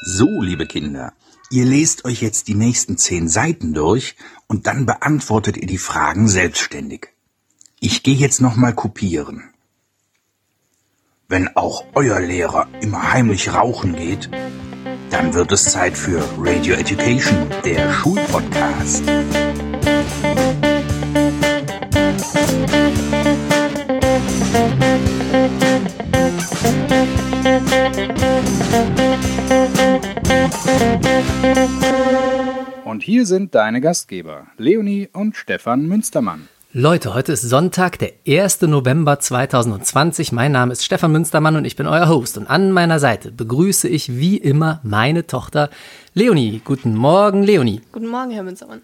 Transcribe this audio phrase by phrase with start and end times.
[0.00, 1.12] So, liebe Kinder,
[1.50, 4.14] ihr lest euch jetzt die nächsten zehn Seiten durch
[4.46, 7.08] und dann beantwortet ihr die Fragen selbstständig.
[7.80, 9.50] Ich gehe jetzt nochmal kopieren.
[11.26, 14.30] Wenn auch euer Lehrer immer heimlich rauchen geht,
[15.10, 19.02] dann wird es Zeit für Radio Education, der Schulpodcast.
[32.84, 36.48] Und hier sind deine Gastgeber, Leonie und Stefan Münstermann.
[36.72, 38.62] Leute, heute ist Sonntag, der 1.
[38.62, 40.32] November 2020.
[40.32, 42.36] Mein Name ist Stefan Münstermann und ich bin euer Host.
[42.36, 45.70] Und an meiner Seite begrüße ich wie immer meine Tochter
[46.14, 46.60] Leonie.
[46.64, 47.80] Guten Morgen, Leonie.
[47.90, 48.82] Guten Morgen, Herr Münstermann.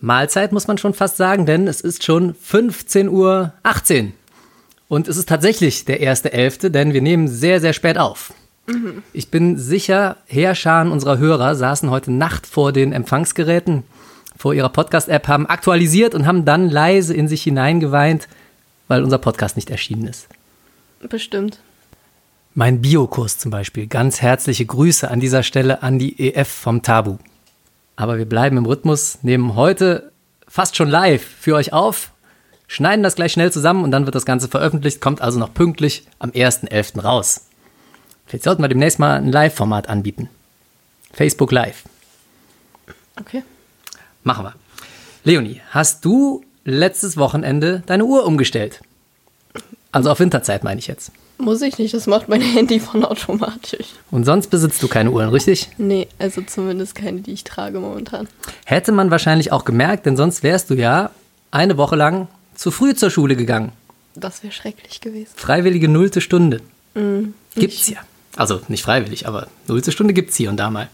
[0.00, 3.52] Mahlzeit muss man schon fast sagen, denn es ist schon 15.18 Uhr.
[4.88, 8.32] Und es ist tatsächlich der 1.11., denn wir nehmen sehr, sehr spät auf.
[9.12, 13.84] Ich bin sicher, Heerscharen unserer Hörer saßen heute Nacht vor den Empfangsgeräten,
[14.36, 18.28] vor ihrer Podcast-App, haben aktualisiert und haben dann leise in sich hineingeweint,
[18.86, 20.28] weil unser Podcast nicht erschienen ist.
[21.08, 21.60] Bestimmt.
[22.54, 23.86] Mein Biokurs zum Beispiel.
[23.86, 27.18] Ganz herzliche Grüße an dieser Stelle an die EF vom Tabu.
[27.96, 30.12] Aber wir bleiben im Rhythmus, nehmen heute
[30.46, 32.12] fast schon live für euch auf,
[32.66, 36.06] schneiden das gleich schnell zusammen und dann wird das Ganze veröffentlicht, kommt also noch pünktlich
[36.18, 37.00] am 1.11.
[37.00, 37.47] raus.
[38.28, 40.28] Vielleicht sollten wir demnächst mal ein Live-Format anbieten.
[41.12, 41.84] Facebook Live.
[43.18, 43.42] Okay.
[44.22, 44.54] Machen wir.
[45.24, 48.80] Leonie, hast du letztes Wochenende deine Uhr umgestellt?
[49.90, 51.10] Also auf Winterzeit meine ich jetzt.
[51.38, 53.86] Muss ich nicht, das macht mein Handy von automatisch.
[54.10, 55.70] Und sonst besitzt du keine Uhren, richtig?
[55.78, 58.28] Nee, also zumindest keine, die ich trage momentan.
[58.64, 61.10] Hätte man wahrscheinlich auch gemerkt, denn sonst wärst du ja
[61.50, 63.72] eine Woche lang zu früh zur Schule gegangen.
[64.14, 65.30] Das wäre schrecklich gewesen.
[65.36, 66.60] Freiwillige nullte Stunde.
[66.94, 67.34] Mhm.
[67.54, 68.00] Gibt's ja.
[68.36, 70.88] Also nicht freiwillig, aber nullte Stunde gibt's hier und da mal.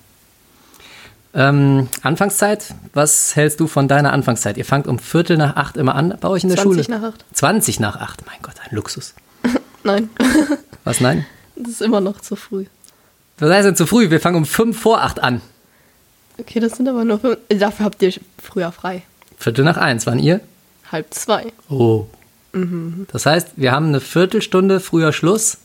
[1.37, 4.57] Ähm, Anfangszeit, was hältst du von deiner Anfangszeit?
[4.57, 6.99] Ihr fangt um Viertel nach acht immer an bei euch in der 20 Schule?
[7.01, 7.25] nach acht.
[7.33, 9.15] 20 nach acht, mein Gott, ein Luxus.
[9.83, 10.09] Nein,
[10.85, 11.27] Was, nein?
[11.57, 12.67] das ist immer noch zu früh.
[13.39, 14.11] Was heißt denn zu früh?
[14.11, 15.41] Wir fangen um fünf vor acht an.
[16.39, 17.39] Okay, das sind aber nur fünf.
[17.49, 18.13] Dafür habt ihr
[18.43, 19.03] früher frei.
[19.39, 20.41] Viertel nach eins, wann ihr?
[20.91, 21.53] Halb zwei.
[21.69, 22.07] Oh.
[23.13, 25.59] Das heißt, wir haben eine Viertelstunde früher Schluss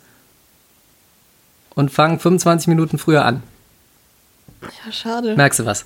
[1.79, 3.41] und fangen 25 Minuten früher an.
[4.61, 5.35] Ja, schade.
[5.37, 5.85] Merkst du was?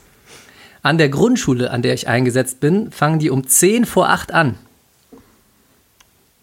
[0.82, 4.58] An der Grundschule, an der ich eingesetzt bin, fangen die um 10 vor 8 an.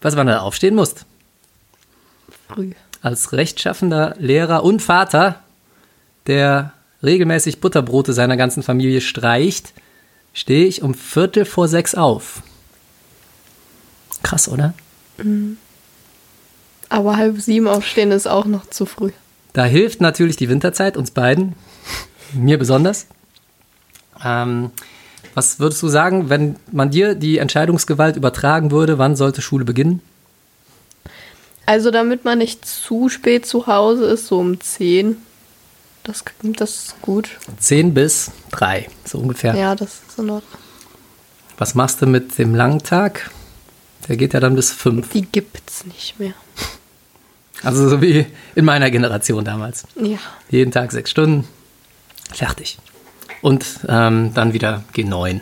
[0.01, 1.05] Was wann du da aufstehen musst?
[2.47, 2.71] Früh.
[3.01, 5.43] Als rechtschaffender Lehrer und Vater,
[6.27, 6.71] der
[7.03, 9.73] regelmäßig Butterbrote seiner ganzen Familie streicht,
[10.33, 12.41] stehe ich um Viertel vor sechs auf.
[14.23, 14.73] Krass, oder?
[16.87, 19.11] Aber halb sieben aufstehen ist auch noch zu früh.
[19.53, 21.55] Da hilft natürlich die Winterzeit uns beiden,
[22.33, 23.07] mir besonders.
[24.23, 24.71] Ähm,
[25.33, 30.01] was würdest du sagen, wenn man dir die Entscheidungsgewalt übertragen würde, wann sollte Schule beginnen?
[31.65, 35.17] Also damit man nicht zu spät zu Hause ist, so um zehn.
[36.03, 37.29] Das, das ist gut.
[37.59, 39.55] 10 bis 3, so ungefähr.
[39.55, 40.61] Ja, das ist in Ordnung.
[41.57, 43.29] Was machst du mit dem langen Tag?
[44.07, 45.09] Der geht ja dann bis 5.
[45.11, 46.33] Die gibt's nicht mehr.
[47.63, 49.85] Also so wie in meiner Generation damals.
[49.95, 50.17] Ja.
[50.49, 51.47] Jeden Tag sechs Stunden,
[52.33, 52.77] fertig.
[53.41, 55.41] Und ähm, dann wieder G9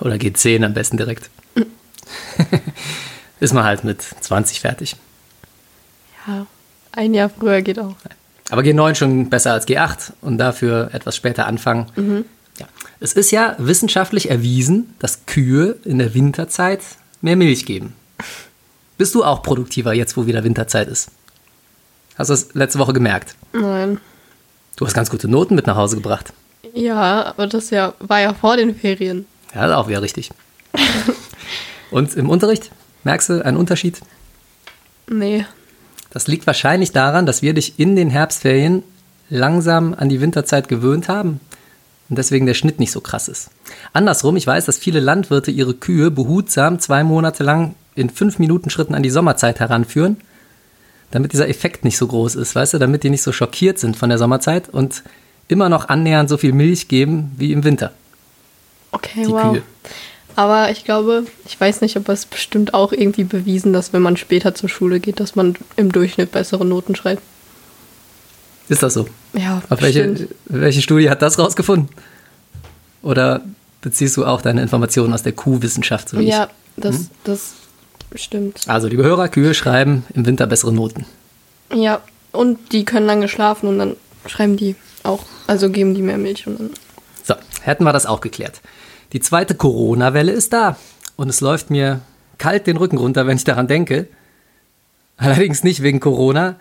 [0.00, 1.30] oder G10 am besten direkt.
[3.40, 4.96] Ist man halt mit 20 fertig.
[6.26, 6.46] Ja.
[6.92, 7.94] Ein Jahr früher geht auch.
[8.50, 12.24] Aber G9 schon besser als G8 und dafür etwas später anfangen.
[12.58, 12.66] Ja.
[12.98, 16.80] Es ist ja wissenschaftlich erwiesen, dass Kühe in der Winterzeit
[17.20, 17.94] mehr Milch geben.
[18.98, 21.10] Bist du auch produktiver jetzt, wo wieder Winterzeit ist?
[22.20, 23.34] Hast du das letzte Woche gemerkt?
[23.54, 23.98] Nein.
[24.76, 26.34] Du hast ganz gute Noten mit nach Hause gebracht.
[26.74, 29.24] Ja, aber das ja, war ja vor den Ferien.
[29.54, 30.30] Ja, das ist auch wieder richtig.
[31.90, 32.72] Und im Unterricht
[33.04, 34.02] merkst du einen Unterschied?
[35.08, 35.46] Nee.
[36.10, 38.82] Das liegt wahrscheinlich daran, dass wir dich in den Herbstferien
[39.30, 41.40] langsam an die Winterzeit gewöhnt haben
[42.10, 43.48] und deswegen der Schnitt nicht so krass ist.
[43.94, 48.68] Andersrum, ich weiß, dass viele Landwirte ihre Kühe behutsam zwei Monate lang in fünf Minuten
[48.68, 50.18] Schritten an die Sommerzeit heranführen,
[51.10, 53.96] damit dieser Effekt nicht so groß ist, weißt du, damit die nicht so schockiert sind
[53.96, 55.02] von der Sommerzeit und
[55.48, 57.92] immer noch annähernd so viel Milch geben wie im Winter.
[58.92, 59.52] Okay, Die wow.
[59.52, 59.62] Kühe.
[60.36, 64.16] Aber ich glaube, ich weiß nicht, ob es bestimmt auch irgendwie bewiesen, dass wenn man
[64.16, 67.22] später zur Schule geht, dass man im Durchschnitt bessere Noten schreibt.
[68.68, 69.08] Ist das so?
[69.32, 71.88] Ja, Auf welche, welche Studie hat das rausgefunden?
[73.02, 73.42] Oder
[73.80, 76.44] beziehst du auch deine Informationen aus der Kuhwissenschaft, so wie Ja,
[76.76, 76.82] ich?
[76.82, 77.52] das, das
[78.14, 78.60] stimmt.
[78.66, 81.06] Also, liebe Hörer, Kühe schreiben im Winter bessere Noten.
[81.74, 82.00] Ja,
[82.32, 83.96] und die können lange schlafen und dann
[84.26, 86.70] schreiben die Auch, also geben die mehr Milch und dann.
[87.24, 88.60] So, hätten wir das auch geklärt.
[89.12, 90.76] Die zweite Corona-Welle ist da
[91.16, 92.00] und es läuft mir
[92.38, 94.08] kalt den Rücken runter, wenn ich daran denke.
[95.16, 96.56] Allerdings nicht wegen Corona,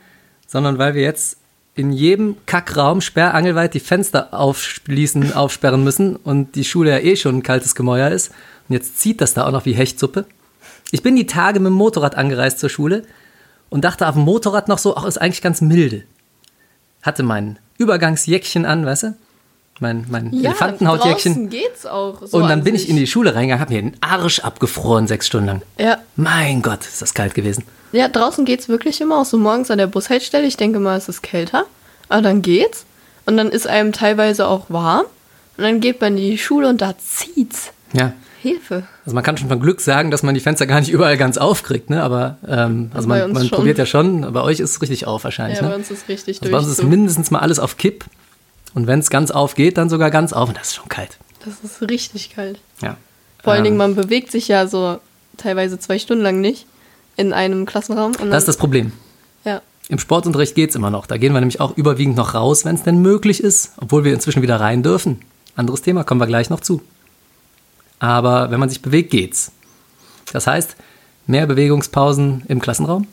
[0.48, 1.38] sondern weil wir jetzt
[1.76, 7.38] in jedem Kackraum sperrangelweit die Fenster aufschließen, aufsperren müssen und die Schule ja eh schon
[7.38, 8.32] ein kaltes Gemäuer ist.
[8.68, 10.26] Und jetzt zieht das da auch noch wie Hechtsuppe.
[10.92, 13.04] Ich bin die Tage mit dem Motorrad angereist zur Schule
[13.70, 16.04] und dachte auf dem Motorrad noch so, ach, ist eigentlich ganz milde.
[17.02, 19.18] Hatte mein Übergangsjäckchen an, weißt du?
[19.82, 21.34] Mein, mein Elefantenhautjäckchen.
[21.34, 22.22] draußen geht's auch.
[22.26, 22.86] So Und dann an bin sich.
[22.86, 25.62] ich in die Schule reingegangen, hab mir den Arsch abgefroren, sechs Stunden lang.
[25.78, 26.00] Ja.
[26.18, 27.64] Mein Gott, ist das kalt gewesen.
[27.94, 30.46] Ja, draußen geht's wirklich immer auch so morgens an der Bushaltestelle.
[30.46, 31.64] Ich denke mal, es ist kälter.
[32.10, 32.86] Aber dann geht's.
[33.26, 35.06] Und dann ist einem teilweise auch warm.
[35.56, 37.72] Und dann geht man in die Schule und da zieht's.
[37.94, 38.12] Ja.
[38.42, 38.84] Hilfe.
[39.06, 41.38] Also man kann schon von Glück sagen, dass man die Fenster gar nicht überall ganz
[41.38, 42.02] aufkriegt, ne?
[42.04, 45.24] Aber ähm, also Bei man, man probiert ja schon, bei euch ist es richtig auf
[45.24, 45.76] wahrscheinlich, Ja, bei ne?
[45.76, 48.06] uns ist richtig Also bei uns ist mindestens mal alles auf Kipp.
[48.74, 50.48] Und wenn es ganz aufgeht, dann sogar ganz auf.
[50.50, 51.18] Und das ist schon kalt.
[51.44, 52.60] Das ist richtig kalt.
[52.82, 52.98] Ja.
[53.44, 55.00] Vor allen Ähm, Dingen, man bewegt sich ja so
[55.38, 56.66] teilweise zwei Stunden lang nicht
[57.16, 58.12] in einem Klassenraum.
[58.30, 58.92] Das ist das Problem.
[59.44, 59.62] ja.
[59.90, 61.08] Im Sportunterricht geht's immer noch.
[61.08, 64.14] Da gehen wir nämlich auch überwiegend noch raus, wenn es denn möglich ist, obwohl wir
[64.14, 65.22] inzwischen wieder rein dürfen.
[65.56, 66.82] Anderes Thema, kommen wir gleich noch zu.
[68.00, 69.52] Aber wenn man sich bewegt, geht's.
[70.32, 70.76] Das heißt,
[71.28, 73.08] mehr Bewegungspausen im Klassenraum.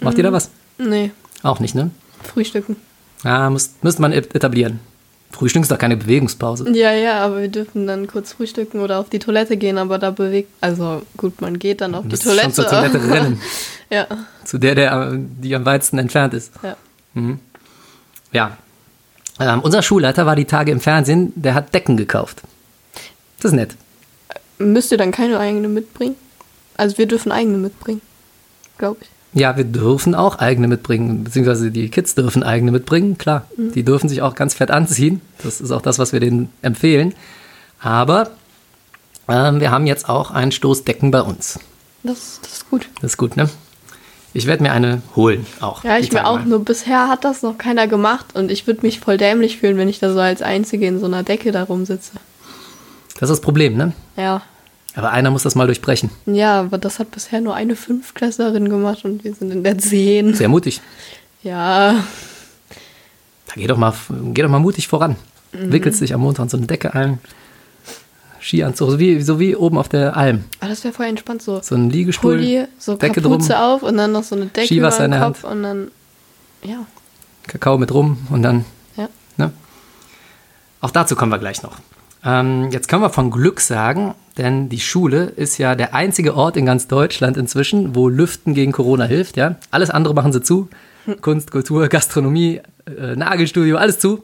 [0.00, 0.50] Macht ihr da was?
[0.78, 1.12] Nee,
[1.42, 1.90] Auch nicht, ne?
[2.22, 2.76] Frühstücken.
[3.22, 4.80] Ja, muss, müsste man et- etablieren.
[5.30, 6.70] Frühstück ist doch keine Bewegungspause.
[6.76, 10.10] Ja, ja, aber wir dürfen dann kurz frühstücken oder auf die Toilette gehen, aber da
[10.10, 10.50] bewegt.
[10.60, 12.42] Also gut, man geht dann auf die Toilette.
[12.44, 13.40] schon zur Toilette rennen.
[13.90, 14.06] ja,
[14.44, 16.52] Zu der, der die am weitesten entfernt ist.
[16.62, 16.76] ja.
[18.32, 18.56] Ja.
[19.40, 22.42] Ähm, unser Schulleiter war die Tage im Fernsehen, der hat Decken gekauft.
[23.38, 23.76] Das ist nett.
[24.58, 26.16] Müsst ihr dann keine eigene mitbringen?
[26.76, 28.00] Also wir dürfen eigene mitbringen,
[28.78, 29.08] glaube ich.
[29.38, 33.46] Ja, wir dürfen auch eigene mitbringen, beziehungsweise die Kids dürfen eigene mitbringen, klar.
[33.56, 35.20] Die dürfen sich auch ganz fett anziehen.
[35.42, 37.14] Das ist auch das, was wir denen empfehlen.
[37.80, 38.30] Aber
[39.28, 41.58] ähm, wir haben jetzt auch ein Stoßdecken bei uns.
[42.04, 42.88] Das, das ist gut.
[43.00, 43.50] Das ist gut, ne?
[44.34, 45.84] Ich werde mir eine holen, auch.
[45.84, 46.38] Ja, ich mir auch.
[46.38, 46.46] mal.
[46.46, 49.88] Nur bisher hat das noch keiner gemacht und ich würde mich voll dämlich fühlen, wenn
[49.88, 52.12] ich da so als Einzige in so einer Decke da rumsitze.
[53.14, 53.92] Das ist das Problem, ne?
[54.16, 54.42] Ja.
[54.96, 56.10] Aber einer muss das mal durchbrechen.
[56.26, 60.34] Ja, aber das hat bisher nur eine Fünftklässlerin gemacht und wir sind in der Zehn.
[60.34, 60.80] Sehr mutig.
[61.42, 61.94] Ja,
[63.46, 63.92] Da geh doch mal,
[64.32, 65.16] geh doch mal mutig voran.
[65.52, 65.72] Mhm.
[65.72, 67.18] Wickelst dich am Montag in so eine Decke ein.
[68.40, 70.44] Skianzug, so wie, so wie oben auf der Alm.
[70.60, 71.60] aber das wäre voll entspannt so.
[71.62, 74.66] So ein Liegestuhl, Pulli, so Decke Kapuze drum, auf und dann noch so eine Decke
[74.66, 75.90] Skiwasser über in den der Kopf und dann,
[76.62, 76.84] ja,
[77.46, 78.66] Kakao mit rum und dann,
[78.96, 79.08] ja.
[79.38, 79.50] ne?
[80.82, 81.78] Auch dazu kommen wir gleich noch.
[82.24, 86.56] Ähm, jetzt können wir von Glück sagen, denn die Schule ist ja der einzige Ort
[86.56, 89.36] in ganz Deutschland inzwischen, wo Lüften gegen Corona hilft.
[89.36, 89.56] Ja?
[89.70, 90.68] Alles andere machen sie zu.
[91.20, 94.22] Kunst, Kultur, Gastronomie, äh, Nagelstudio, alles zu.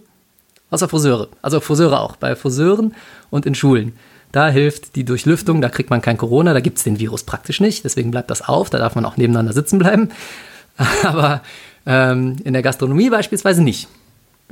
[0.71, 1.29] Außer Friseure.
[1.43, 2.17] Also Friseure auch.
[2.17, 2.95] Bei Friseuren
[3.29, 3.93] und in Schulen.
[4.33, 7.61] Da hilft die Durchlüftung, da kriegt man kein Corona, da gibt es den Virus praktisch
[7.61, 7.85] nicht.
[7.85, 10.11] Deswegen bleibt das auf, da darf man auch nebeneinander sitzen bleiben.
[11.03, 11.43] Aber
[11.85, 13.89] ähm, in der Gastronomie beispielsweise nicht.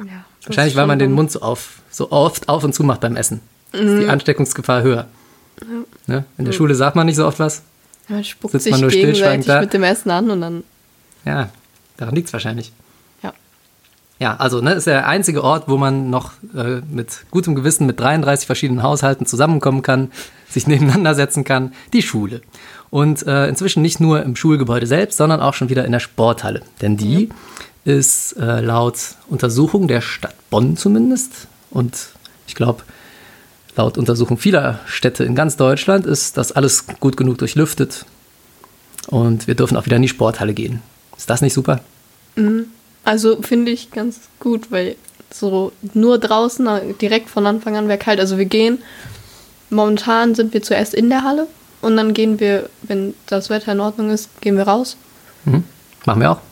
[0.07, 1.13] Ja Wahrscheinlich, weil man den.
[1.13, 3.41] Mund so, auf, so oft auf und zu macht beim Essen.
[3.73, 5.07] Ist die Ansteckungsgefahr höher.
[6.07, 6.25] Ne?
[6.39, 7.63] In der Schule sagt man nicht so oft was.
[8.09, 9.61] Man spuckt sitzt sich man nur stillschweigend gegenseitig da.
[9.61, 10.65] mit dem Essen an und dann,
[11.27, 11.51] Ja,
[11.99, 12.73] daran liegt es wahrscheinlich.
[13.23, 13.35] ja.
[14.19, 18.01] Ja, also ne, ist der einzige Ort, wo man noch äh, mit gutem Gewissen mit
[18.01, 20.11] 33 verschiedenen Haushalten zusammenkommen kann,
[20.49, 22.41] sich nebeneinander setzen kann, die Schule.
[22.91, 26.63] Und äh, inzwischen nicht nur im Schulgebäude selbst, sondern auch schon wieder in der Sporthalle.
[26.81, 27.29] Denn die
[27.89, 32.11] ist äh, laut Untersuchung der Stadt Bonn zumindest und
[32.47, 32.83] ich glaube,
[33.77, 38.05] laut Untersuchung vieler Städte in ganz Deutschland ist das alles gut genug durchlüftet.
[39.07, 40.83] Und wir dürfen auch wieder in die Sporthalle gehen.
[41.17, 41.81] Ist das nicht super?
[43.05, 44.97] Also finde ich ganz gut, weil
[45.33, 48.21] so nur draußen äh, direkt von Anfang an wäre kalt.
[48.21, 48.83] Also wir gehen,
[49.71, 51.47] momentan sind wir zuerst in der Halle
[51.81, 54.99] und dann gehen wir, wenn das Wetter in Ordnung ist, gehen wir raus.
[55.47, 55.65] Mhm.
[56.05, 56.48] Machen wir auch.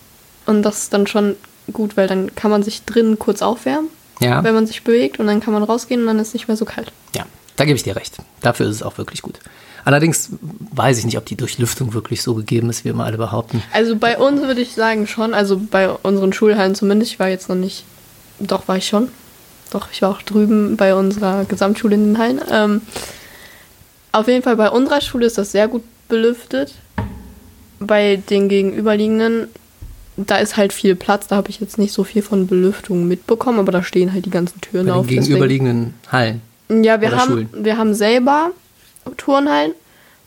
[0.47, 1.37] Und das ist dann schon
[1.73, 3.89] gut, weil dann kann man sich drinnen kurz aufwärmen,
[4.21, 4.43] Ja.
[4.45, 6.57] wenn man sich bewegt und dann kann man rausgehen und dann ist es nicht mehr
[6.57, 6.93] so kalt.
[7.15, 7.25] Ja,
[7.57, 8.17] da gebe ich dir recht.
[8.41, 9.41] Dafür ist es auch wirklich gut.
[9.85, 10.31] Allerdings
[10.73, 13.63] weiß ich nicht, ob die Durchlüftung wirklich so gegeben ist, wie immer alle behaupten.
[13.73, 17.49] Also bei uns würde ich sagen schon, also bei unseren Schulhallen zumindest, ich war jetzt
[17.49, 17.85] noch nicht,
[18.41, 19.09] doch war ich schon.
[19.71, 22.41] Doch, ich war auch drüben bei unserer Gesamtschule in den Hallen.
[22.51, 22.83] Ähm,
[24.13, 26.75] auf jeden Fall bei unserer Schule ist das sehr gut belüftet.
[27.79, 29.49] Bei den gegenüberliegenden,
[30.17, 33.59] da ist halt viel Platz, da habe ich jetzt nicht so viel von Belüftung mitbekommen,
[33.59, 35.07] aber da stehen halt die ganzen Türen Bei den auf.
[35.07, 36.41] gegenüberliegenden Hallen.
[36.71, 37.49] ja, wir haben, Schulen.
[37.53, 38.51] wir haben selber
[39.17, 39.73] Turnhallen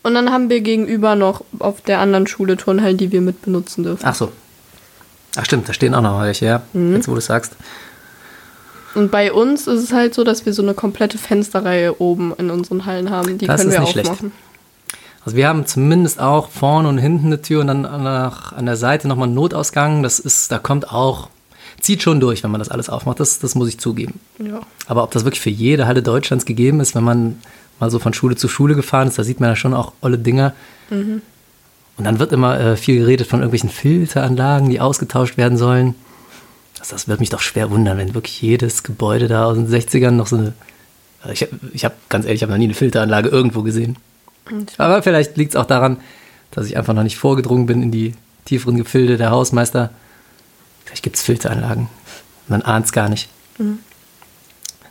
[0.03, 3.83] und dann haben wir gegenüber noch auf der anderen Schule Turnhallen, die wir mit benutzen
[3.83, 4.03] dürfen.
[4.05, 4.31] Ach so.
[5.35, 6.61] Ach stimmt, da stehen auch noch welche, ja.
[6.73, 6.95] Mhm.
[6.95, 7.53] Jetzt, wo du sagst.
[8.95, 12.49] Und bei uns ist es halt so, dass wir so eine komplette Fensterreihe oben in
[12.49, 13.37] unseren Hallen haben.
[13.37, 14.11] Die Das können wir nicht schlecht.
[15.29, 18.65] Also wir haben zumindest auch vorne und hinten eine Tür und dann an der, an
[18.65, 20.01] der Seite nochmal einen Notausgang.
[20.01, 21.29] Das ist, da kommt auch,
[21.79, 23.19] zieht schon durch, wenn man das alles aufmacht.
[23.19, 24.19] Das, das muss ich zugeben.
[24.39, 24.61] Ja.
[24.87, 27.37] Aber ob das wirklich für jede Halle Deutschlands gegeben ist, wenn man
[27.79, 30.17] mal so von Schule zu Schule gefahren ist, da sieht man ja schon auch olle
[30.17, 30.53] Dinger.
[31.97, 35.93] Und dann wird immer äh, viel geredet von irgendwelchen Filteranlagen, die ausgetauscht werden sollen.
[36.79, 40.09] Das, das wird mich doch schwer wundern, wenn wirklich jedes Gebäude da aus den 60ern
[40.09, 40.53] noch so eine.
[41.21, 43.95] Also Ich, hab- ich habe ganz ehrlich, ich habe noch nie eine Filteranlage irgendwo gesehen.
[44.77, 45.97] Aber vielleicht liegt es auch daran,
[46.51, 48.13] dass ich einfach noch nicht vorgedrungen bin in die
[48.45, 49.91] tieferen Gefilde der Hausmeister.
[50.85, 51.89] Vielleicht gibt es Filteranlagen.
[52.47, 53.29] Man ahnt es gar nicht.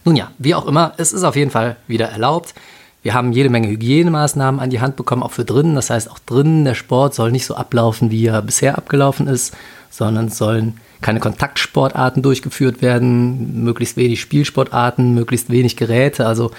[0.05, 2.55] Nun ja, wie auch immer, es ist auf jeden Fall wieder erlaubt.
[3.03, 5.75] Wir haben jede Menge Hygienemaßnahmen an die Hand bekommen, auch für drinnen.
[5.75, 9.57] Das heißt, auch drinnen der Sport soll nicht so ablaufen, wie er bisher abgelaufen ist,
[9.91, 16.27] sondern sollen keine Kontaktsportarten durchgeführt werden, möglichst wenig Spielsportarten, möglichst wenig Geräte.
[16.27, 16.51] Also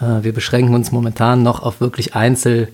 [0.00, 2.72] wir beschränken uns momentan noch auf wirklich Einzelsport,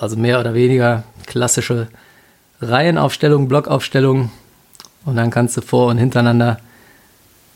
[0.00, 1.88] also mehr oder weniger klassische
[2.60, 4.30] Reihenaufstellung, Blockaufstellung.
[5.04, 6.60] Und dann kannst du vor und hintereinander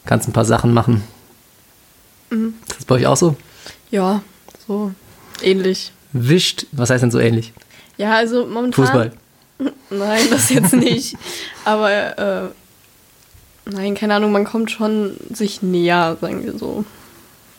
[0.04, 1.02] kannst ein paar Sachen machen.
[2.30, 3.36] Ist das bei euch auch so?
[3.90, 4.22] Ja,
[4.66, 4.92] so
[5.42, 5.92] ähnlich.
[6.12, 7.52] Wischt, was heißt denn so ähnlich?
[7.98, 8.84] Ja, also momentan.
[8.84, 9.12] Fußball.
[9.90, 11.16] Nein, das jetzt nicht.
[11.64, 12.48] Aber äh,
[13.64, 16.84] nein, keine Ahnung, man kommt schon sich näher, sagen wir so.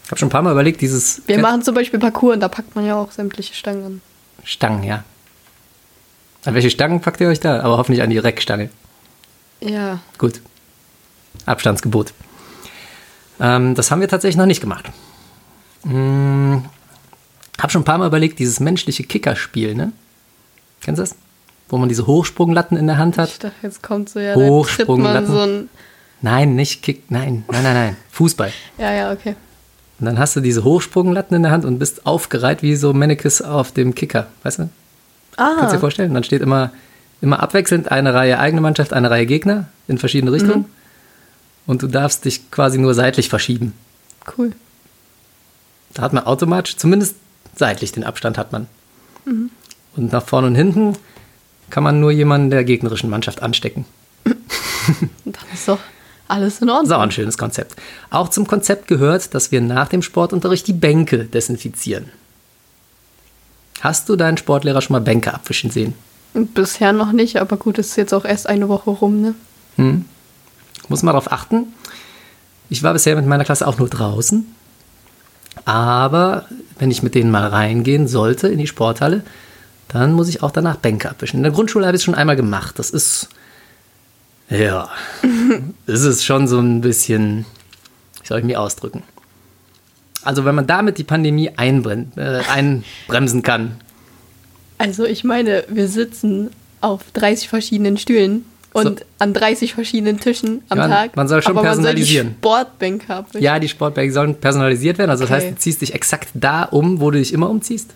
[0.08, 2.48] Ich habe schon ein paar Mal überlegt, dieses Wir machen zum Beispiel Parcours und da
[2.48, 4.02] packt man ja auch sämtliche Stangen an.
[4.46, 5.04] Stangen, ja.
[6.46, 7.60] An welche Stangen packt ihr euch da?
[7.60, 8.70] Aber hoffentlich an die Reckstange.
[9.60, 10.00] Ja.
[10.18, 10.40] Gut.
[11.46, 12.14] Abstandsgebot.
[13.42, 14.86] Ähm, das haben wir tatsächlich noch nicht gemacht.
[15.84, 16.64] Hm,
[17.62, 19.92] hab schon ein paar Mal überlegt, dieses menschliche Kickerspiel, ne?
[20.80, 21.16] Kennst du das?
[21.68, 23.44] Wo man diese Hochsprunglatten in der Hand Ich hat.
[23.44, 25.28] dachte, jetzt kommt so, ja, Hochsprunglatten.
[25.28, 25.70] so ein.
[26.22, 27.98] Nein, nicht Kick, nein, nein, nein, nein.
[28.12, 28.54] Fußball.
[28.78, 29.36] Ja, ja, okay.
[30.00, 33.42] Und dann hast du diese Hochsprunglatten in der Hand und bist aufgereiht wie so Mannequins
[33.42, 34.70] auf dem Kicker, weißt du?
[35.36, 36.14] Kannst du dir Ah, vorstellen?
[36.14, 36.72] Dann steht immer,
[37.22, 40.66] immer abwechselnd eine Reihe eigene Mannschaft, eine Reihe Gegner in verschiedene Richtungen.
[41.66, 43.74] Und du darfst dich quasi nur seitlich verschieben.
[44.38, 44.52] cool.
[45.94, 47.16] Da hat man automatisch, zumindest
[47.56, 48.68] seitlich den Abstand hat man.
[49.26, 50.96] Und nach vorne und hinten
[51.72, 53.86] kann man nur jemanden der gegnerischen Mannschaft anstecken.
[54.26, 55.80] Dann ist doch
[56.28, 57.02] alles in Das ist auch Ordnung.
[57.02, 57.76] ein schönes Konzept.
[58.10, 62.10] Auch zum Konzept gehört, dass wir nach dem Sportunterricht die Bänke desinfizieren.
[63.82, 65.94] Hast du deinen Sportlehrer schon mal Bänke abwischen sehen?
[66.34, 69.36] Bisher noch nicht, aber gut, es ist jetzt auch erst eine Woche rum, ne?
[70.90, 71.68] Muss man darauf achten.
[72.70, 74.46] Ich war bisher mit meiner Klasse auch nur draußen.
[75.66, 76.46] Aber
[76.80, 79.24] wenn ich mit denen mal reingehen sollte in die Sporthalle,
[79.88, 81.38] dann muss ich auch danach Bänke abwischen.
[81.38, 82.78] In der Grundschule habe ich es schon einmal gemacht.
[82.80, 83.30] Das ist,
[84.50, 84.90] ja,
[85.86, 87.46] es ist schon so ein bisschen,
[88.22, 89.04] wie soll ich mich ausdrücken?
[90.24, 93.78] Also wenn man damit die Pandemie einbren- äh, einbremsen kann,
[94.78, 96.50] Also ich meine, wir sitzen
[96.82, 99.06] auf 30 verschiedenen Stühlen und So.
[99.20, 101.16] an 30 verschiedenen Tischen am Ja, Tag.
[101.16, 102.28] man soll schon aber personalisieren.
[102.28, 103.44] Man soll die Sportbänke abwischen.
[103.44, 105.10] Ja, die Sportbänke sollen personalisiert werden.
[105.12, 105.42] Also das Okay.
[105.48, 107.92] heißt, du ziehst dich exakt da um, wo du dich immer umziehst.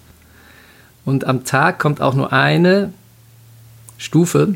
[1.06, 2.94] Und am Tag kommt auch nur eine
[3.98, 4.56] Stufe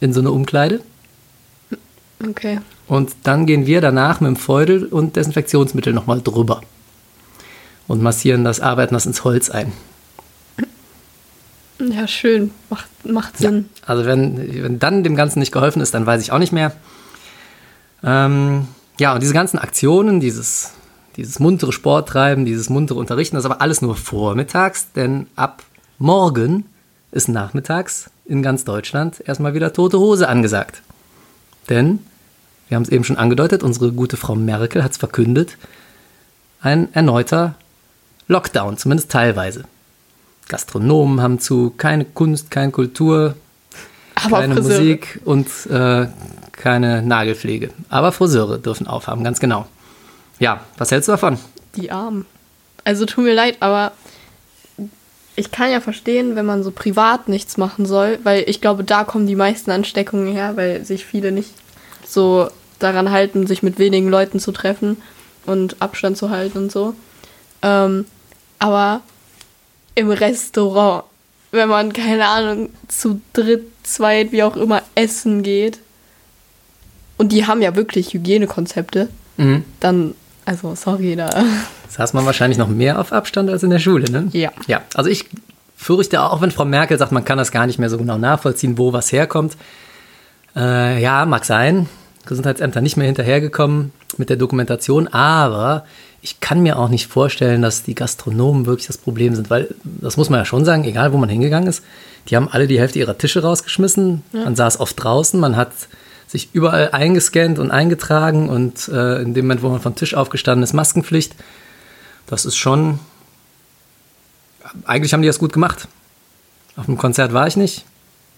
[0.00, 0.80] in so eine Umkleide.
[2.28, 2.60] Okay.
[2.86, 6.60] Und dann gehen wir danach mit dem Feudel und Desinfektionsmittel nochmal drüber.
[7.88, 9.72] Und massieren das, arbeiten das ins Holz ein.
[11.78, 12.52] Ja, schön.
[12.70, 13.68] Macht, macht Sinn.
[13.86, 16.72] Also wenn, wenn dann dem Ganzen nicht geholfen ist, dann weiß ich auch nicht mehr.
[18.04, 18.68] Ähm,
[19.00, 20.72] ja, und diese ganzen Aktionen, dieses,
[21.16, 25.62] dieses muntere Sporttreiben, dieses muntere Unterrichten, das ist aber alles nur vormittags, denn ab
[25.98, 26.66] morgen
[27.10, 30.82] ist nachmittags in ganz Deutschland erstmal wieder tote Hose angesagt.
[31.68, 32.00] Denn,
[32.72, 35.58] wir haben es eben schon angedeutet, unsere gute Frau Merkel hat es verkündet,
[36.62, 37.54] ein erneuter
[38.28, 39.64] Lockdown, zumindest teilweise.
[40.48, 43.34] Gastronomen haben zu, keine Kunst, keine Kultur,
[44.14, 44.78] Aber keine Friseure.
[44.78, 46.06] Musik und äh,
[46.52, 47.68] keine Nagelpflege.
[47.90, 49.66] Aber Friseure dürfen aufhaben, ganz genau.
[50.38, 51.38] Ja, was hältst du davon?
[51.76, 52.24] Die Armen.
[52.84, 53.92] Also tut mir leid, aber
[55.36, 59.04] ich kann ja verstehen, wenn man so privat nichts machen soll, weil ich glaube, da
[59.04, 61.50] kommen die meisten Ansteckungen her, weil sich viele nicht
[62.06, 62.48] so
[62.82, 64.96] daran halten, sich mit wenigen Leuten zu treffen
[65.46, 66.94] und Abstand zu halten und so.
[67.62, 68.04] Ähm,
[68.58, 69.00] aber
[69.94, 71.04] im Restaurant,
[71.50, 75.78] wenn man, keine Ahnung, zu dritt, zweit, wie auch immer, essen geht,
[77.18, 79.64] und die haben ja wirklich Hygienekonzepte, Mhm.
[79.80, 81.30] dann, also sorry, da.
[81.88, 84.28] Saß man wahrscheinlich noch mehr auf Abstand als in der Schule, ne?
[84.32, 84.50] Ja.
[84.66, 85.26] Ja, also ich
[85.76, 88.76] fürchte auch, wenn Frau Merkel sagt, man kann das gar nicht mehr so genau nachvollziehen,
[88.78, 89.56] wo was herkommt.
[90.56, 91.88] Äh, ja, mag sein.
[92.26, 95.84] Gesundheitsämter nicht mehr hinterhergekommen mit der Dokumentation, aber
[96.20, 100.16] ich kann mir auch nicht vorstellen, dass die Gastronomen wirklich das Problem sind, weil das
[100.16, 101.82] muss man ja schon sagen, egal wo man hingegangen ist,
[102.28, 104.22] die haben alle die Hälfte ihrer Tische rausgeschmissen.
[104.32, 105.72] Man saß oft draußen, man hat
[106.28, 110.62] sich überall eingescannt und eingetragen und äh, in dem Moment, wo man vom Tisch aufgestanden
[110.62, 111.34] ist, Maskenpflicht.
[112.26, 113.00] Das ist schon.
[114.84, 115.88] Eigentlich haben die das gut gemacht.
[116.76, 117.84] Auf dem Konzert war ich nicht,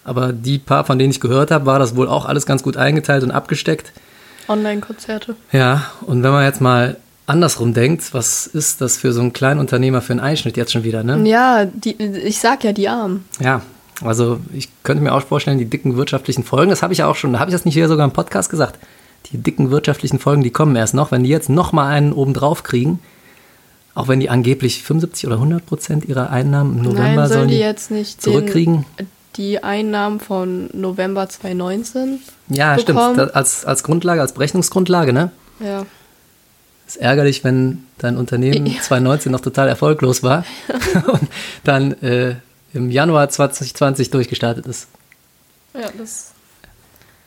[0.05, 2.77] aber die paar, von denen ich gehört habe, war das wohl auch alles ganz gut
[2.77, 3.93] eingeteilt und abgesteckt.
[4.49, 5.37] Online-Konzerte.
[5.53, 6.97] Ja, und wenn man jetzt mal
[7.27, 10.85] andersrum denkt, was ist das für so einen kleinen Unternehmer für einen Einschnitt jetzt schon
[10.85, 11.27] wieder, ne?
[11.29, 13.25] Ja, die, ich sag ja die Armen.
[13.41, 13.63] Ja,
[14.03, 17.17] also ich könnte mir auch vorstellen, die dicken wirtschaftlichen Folgen, das habe ich ja auch
[17.17, 18.79] schon, da habe ich das nicht hier sogar im Podcast gesagt,
[19.33, 22.63] die dicken wirtschaftlichen Folgen, die kommen erst noch, wenn die jetzt noch mal einen obendrauf
[22.63, 22.99] kriegen,
[23.95, 27.49] auch wenn die angeblich 75 oder 100 Prozent ihrer Einnahmen im November Nein, sollen sollen
[27.49, 28.85] die jetzt nicht zurückkriegen.
[28.99, 32.21] Den, die Einnahmen von November 2019?
[32.49, 33.15] Ja, bekommen?
[33.15, 35.31] stimmt, als, als Grundlage, als Berechnungsgrundlage, ne?
[35.61, 35.87] Ja.
[36.87, 38.81] ist ärgerlich, wenn dein Unternehmen Ja.
[38.81, 40.45] 2019 noch total erfolglos war
[41.07, 41.29] und
[41.65, 42.37] dann äh,
[42.73, 44.89] im Januar 2020 durchgestartet ist.
[45.75, 46.33] Ja, das.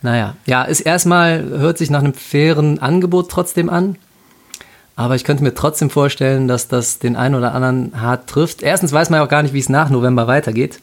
[0.01, 3.97] Naja, ja, ist erstmal, hört sich nach einem fairen Angebot trotzdem an.
[4.95, 8.63] Aber ich könnte mir trotzdem vorstellen, dass das den einen oder anderen hart trifft.
[8.63, 10.79] Erstens weiß man ja auch gar nicht, wie es nach November weitergeht.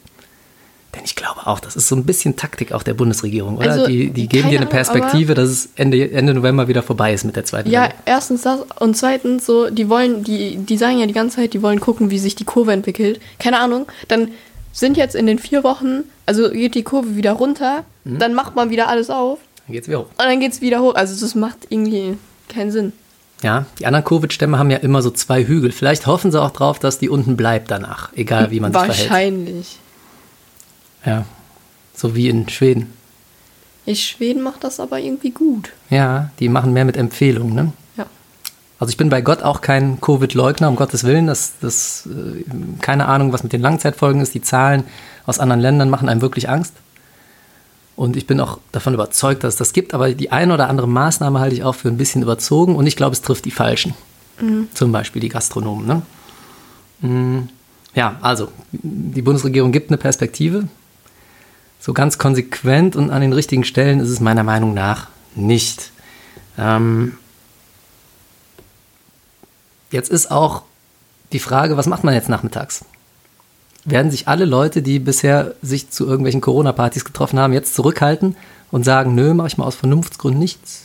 [0.95, 3.71] Denn ich glaube auch, das ist so ein bisschen Taktik auch der Bundesregierung, oder?
[3.71, 6.81] Also, die die geben dir eine keine Ahnung, Perspektive, dass es Ende, Ende November wieder
[6.83, 7.93] vorbei ist mit der zweiten Ja, Welle.
[8.05, 11.61] erstens das und zweitens so, die wollen, die, die sagen ja die ganze Zeit, die
[11.61, 13.19] wollen gucken, wie sich die Kurve entwickelt.
[13.39, 13.87] Keine Ahnung.
[14.07, 14.29] Dann
[14.71, 18.19] sind jetzt in den vier Wochen, also geht die Kurve wieder runter, Mhm.
[18.19, 20.05] dann macht man wieder alles auf Dann geht's wieder hoch.
[20.05, 20.95] und dann geht's wieder hoch.
[20.95, 22.17] Also das macht irgendwie
[22.49, 22.93] keinen Sinn.
[23.43, 25.71] Ja, die anderen Covid-Stämme haben ja immer so zwei Hügel.
[25.71, 29.09] Vielleicht hoffen sie auch drauf, dass die unten bleibt danach, egal wie man sich verhält.
[29.09, 29.79] Wahrscheinlich.
[31.05, 31.25] Ja,
[31.93, 32.93] so wie in Schweden.
[33.85, 35.71] Ich, Schweden macht das aber irgendwie gut.
[35.89, 37.73] Ja, die machen mehr mit Empfehlungen, ne?
[37.97, 38.05] Ja.
[38.79, 41.27] Also ich bin bei Gott auch kein Covid-Leugner, um Gottes Willen.
[41.27, 42.43] Das, das, äh,
[42.81, 44.33] keine Ahnung, was mit den Langzeitfolgen ist.
[44.33, 44.83] Die Zahlen
[45.27, 46.73] aus anderen Ländern machen einem wirklich Angst.
[47.95, 49.93] Und ich bin auch davon überzeugt, dass es das gibt.
[49.93, 52.75] Aber die eine oder andere Maßnahme halte ich auch für ein bisschen überzogen.
[52.75, 53.93] Und ich glaube, es trifft die Falschen.
[54.73, 55.85] Zum Beispiel die Gastronomen.
[55.87, 56.01] Ne?
[57.07, 57.49] Mm,
[57.93, 60.67] Ja, also die Bundesregierung gibt eine Perspektive.
[61.79, 65.91] So ganz konsequent und an den richtigen Stellen ist es meiner Meinung nach nicht.
[66.57, 67.17] Ähm,
[69.91, 70.63] jetzt ist auch
[71.31, 72.85] die Frage, was macht man jetzt nachmittags?
[73.83, 78.35] Werden sich alle Leute, die bisher sich zu irgendwelchen Corona-Partys getroffen haben, jetzt zurückhalten
[78.71, 80.81] und sagen, nö, mache ich mal aus Vernunftsgründen nichts?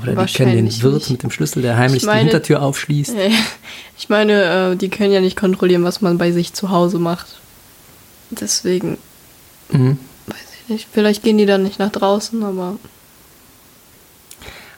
[0.00, 1.10] Oder die kennen den Wirt nicht.
[1.10, 3.14] mit dem Schlüssel, der heimlich Ich meine- die Hintertür aufschließt.
[3.98, 7.38] Ich meine, äh, die können ja nicht kontrollieren, was man bei sich zu Hause macht.
[8.40, 8.98] Deswegen,
[9.70, 9.98] Mhm.
[10.26, 10.88] weiß ich nicht.
[10.92, 12.76] Vielleicht gehen die dann nicht nach draußen, aber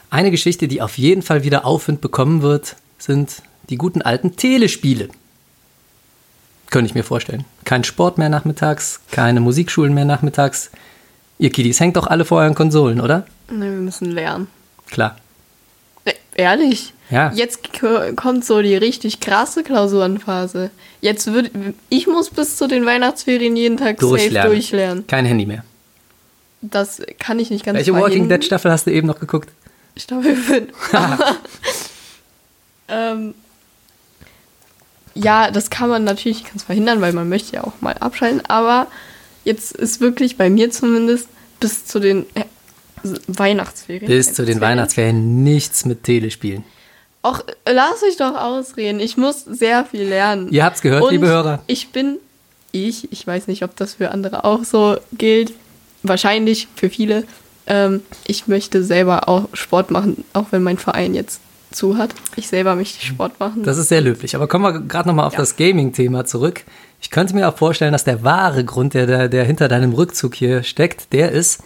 [0.09, 5.09] Eine Geschichte, die auf jeden Fall wieder Aufwind bekommen wird, sind die guten alten Telespiele.
[6.69, 7.43] Könnte ich mir vorstellen.
[7.65, 10.69] Kein Sport mehr nachmittags, keine Musikschulen mehr nachmittags.
[11.37, 13.25] Ihr Kiddies hängt doch alle vor euren Konsolen, oder?
[13.49, 14.47] ne, wir müssen lernen.
[14.87, 15.17] Klar.
[16.35, 16.93] Ehrlich?
[17.09, 17.31] Ja.
[17.33, 17.69] Jetzt
[18.15, 20.69] kommt so die richtig krasse Klausurenphase.
[21.01, 21.51] Jetzt wird
[21.89, 24.51] ich muss bis zu den Weihnachtsferien jeden Tag safe Durchlernen.
[24.51, 25.07] durchlernen.
[25.07, 25.63] Kein Handy mehr.
[26.61, 28.27] Das kann ich nicht ganz Welche Walking.
[28.27, 29.49] Dead Staffel hast du eben noch geguckt?
[29.95, 30.71] Staffel 5.
[32.89, 33.33] ähm,
[35.13, 38.87] ja, das kann man natürlich ganz verhindern, weil man möchte ja auch mal abschalten, aber
[39.45, 42.25] jetzt ist wirklich bei mir zumindest bis zu den
[43.27, 44.07] Weihnachtsferien.
[44.07, 46.63] Bis zu den Weihnachtsferien nichts mit Telespielen.
[47.21, 48.99] Auch äh, lass mich doch ausreden.
[48.99, 50.49] Ich muss sehr viel lernen.
[50.51, 51.59] Ihr habt's gehört, Und liebe Hörer.
[51.67, 52.17] Ich bin
[52.71, 55.53] ich, ich weiß nicht, ob das für andere auch so gilt.
[56.03, 57.23] Wahrscheinlich für viele.
[57.67, 61.39] Ähm, ich möchte selber auch Sport machen, auch wenn mein Verein jetzt
[61.71, 62.13] zu hat.
[62.35, 63.63] Ich selber möchte Sport machen.
[63.63, 64.35] Das ist sehr löblich.
[64.35, 65.39] Aber kommen wir gerade nochmal auf Ja.
[65.39, 66.63] das Gaming-Thema zurück.
[67.01, 70.35] Ich könnte mir auch vorstellen, dass der wahre Grund, der, der, der hinter deinem Rückzug
[70.35, 71.61] hier steckt, der ist,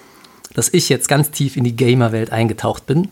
[0.54, 3.10] dass ich jetzt ganz tief in die Gamer-Welt eingetaucht bin.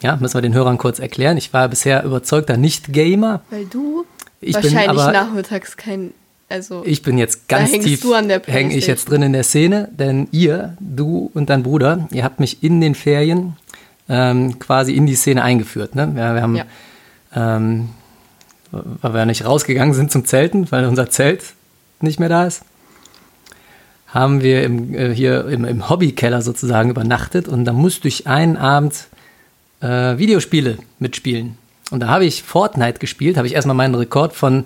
[0.00, 1.36] Ja, müssen wir den Hörern kurz erklären.
[1.36, 3.42] Ich war bisher überzeugter Nicht-Gamer.
[3.50, 4.04] weil du
[4.40, 6.12] Ich bin wahrscheinlich aber- nachmittags kein.
[6.48, 8.04] Also, Ich bin jetzt ganz tief,
[8.46, 12.40] hänge ich jetzt drin in der Szene, denn ihr, du und dein Bruder, ihr habt
[12.40, 13.56] mich in den Ferien
[14.08, 15.94] ähm, quasi in die Szene eingeführt.
[15.94, 16.08] Ne?
[16.14, 16.64] Wir, wir haben, Ja.
[17.34, 17.88] ähm,
[18.70, 21.42] weil wir nicht rausgegangen sind zum Zelten, weil unser Zelt
[22.00, 22.62] nicht mehr da ist,
[24.12, 28.56] haben wir im, äh, hier im, im Hobbykeller sozusagen übernachtet und da musste ich einen
[28.56, 29.08] Abend
[29.80, 31.56] äh, Videospiele mitspielen.
[31.90, 34.64] Und da habe ich Fortnite gespielt, habe ich erstmal meinen Rekord von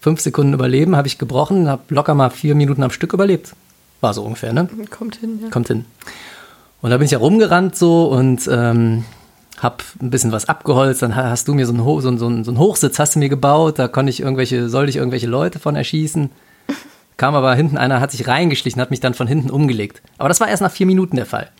[0.00, 3.54] fünf Sekunden überleben, habe ich gebrochen, habe locker mal vier Minuten am Stück überlebt.
[4.00, 4.68] War so ungefähr, ne?
[4.90, 5.40] kommt hin.
[5.42, 5.50] Ja.
[5.50, 5.84] Kommt hin.
[6.80, 9.04] Und da bin ich ja rumgerannt so und ähm,
[9.60, 11.02] hab ein bisschen was abgeholzt.
[11.02, 13.16] Dann hast du mir so einen, Ho so, einen, so, einen, so einen Hochsitz hast
[13.16, 13.78] du mir gebaut.
[13.78, 16.30] Da konnte ich irgendwelche, sollte ich irgendwelche Leute von erschießen.
[17.18, 20.00] Kam aber hinten einer, hat sich reingeschlichen, hat mich dann von hinten umgelegt.
[20.16, 21.50] Aber das war erst nach vier Minuten der Fall.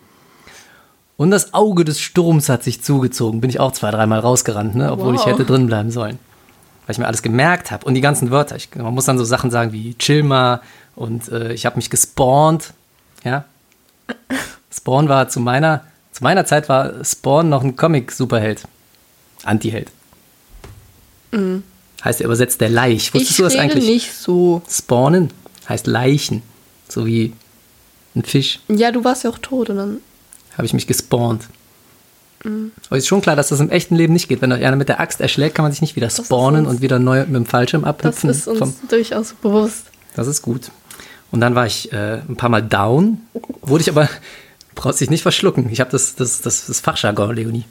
[1.19, 3.41] Und das Auge des Sturms hat sich zugezogen.
[3.41, 4.91] Bin ich auch zwei, dreimal rausgerannt, ne?
[4.93, 5.21] obwohl Wow.
[5.21, 6.19] ich hätte drin bleiben sollen.
[6.87, 7.85] Weil ich mir alles gemerkt habe.
[7.85, 8.55] Und die ganzen Wörter.
[8.57, 10.61] Ich, man muss dann so Sachen sagen wie chill mal
[10.95, 12.73] und äh, ich habe mich gespawnt.
[13.25, 13.45] Ja.
[14.73, 18.63] Spawn war zu meiner, zu meiner Zeit war Spawn noch ein Comic-Superheld.
[19.43, 19.91] Anti-Held.
[22.05, 23.13] Heißt er übersetzt der Laich.
[23.13, 23.87] Wusstest ich du das rede eigentlich?
[23.87, 24.63] nicht so.
[24.71, 25.31] Spawnen
[25.69, 26.43] heißt Leichen.
[26.89, 27.33] So wie
[28.15, 28.61] ein Fisch.
[28.69, 29.97] Ja, du warst ja auch tot und dann.
[30.55, 31.45] Habe ich mich gespawnt.
[32.45, 34.41] Aber ist schon klar, dass das im echten Leben nicht geht.
[34.43, 36.99] Wenn euch einer mit der Axt erschlägt, kann man sich nicht wieder spawnen und wieder
[36.99, 38.31] neu mit dem Fallschirm Das abhüpfen.
[38.31, 39.87] ist uns durchaus bewusst.
[40.15, 40.71] das ist gut.
[41.31, 43.21] Und dann war ich äh, ein paar Mal down,
[43.61, 44.09] wurde ich aber,
[44.75, 45.69] brauchst dich nicht verschlucken.
[45.71, 47.65] Ich habe das, das, das, das Fachjargon, Leonie.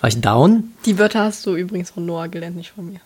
[0.00, 3.00] War ich down, Die Wörter hast du übrigens von Noah gelernt, nicht von mir.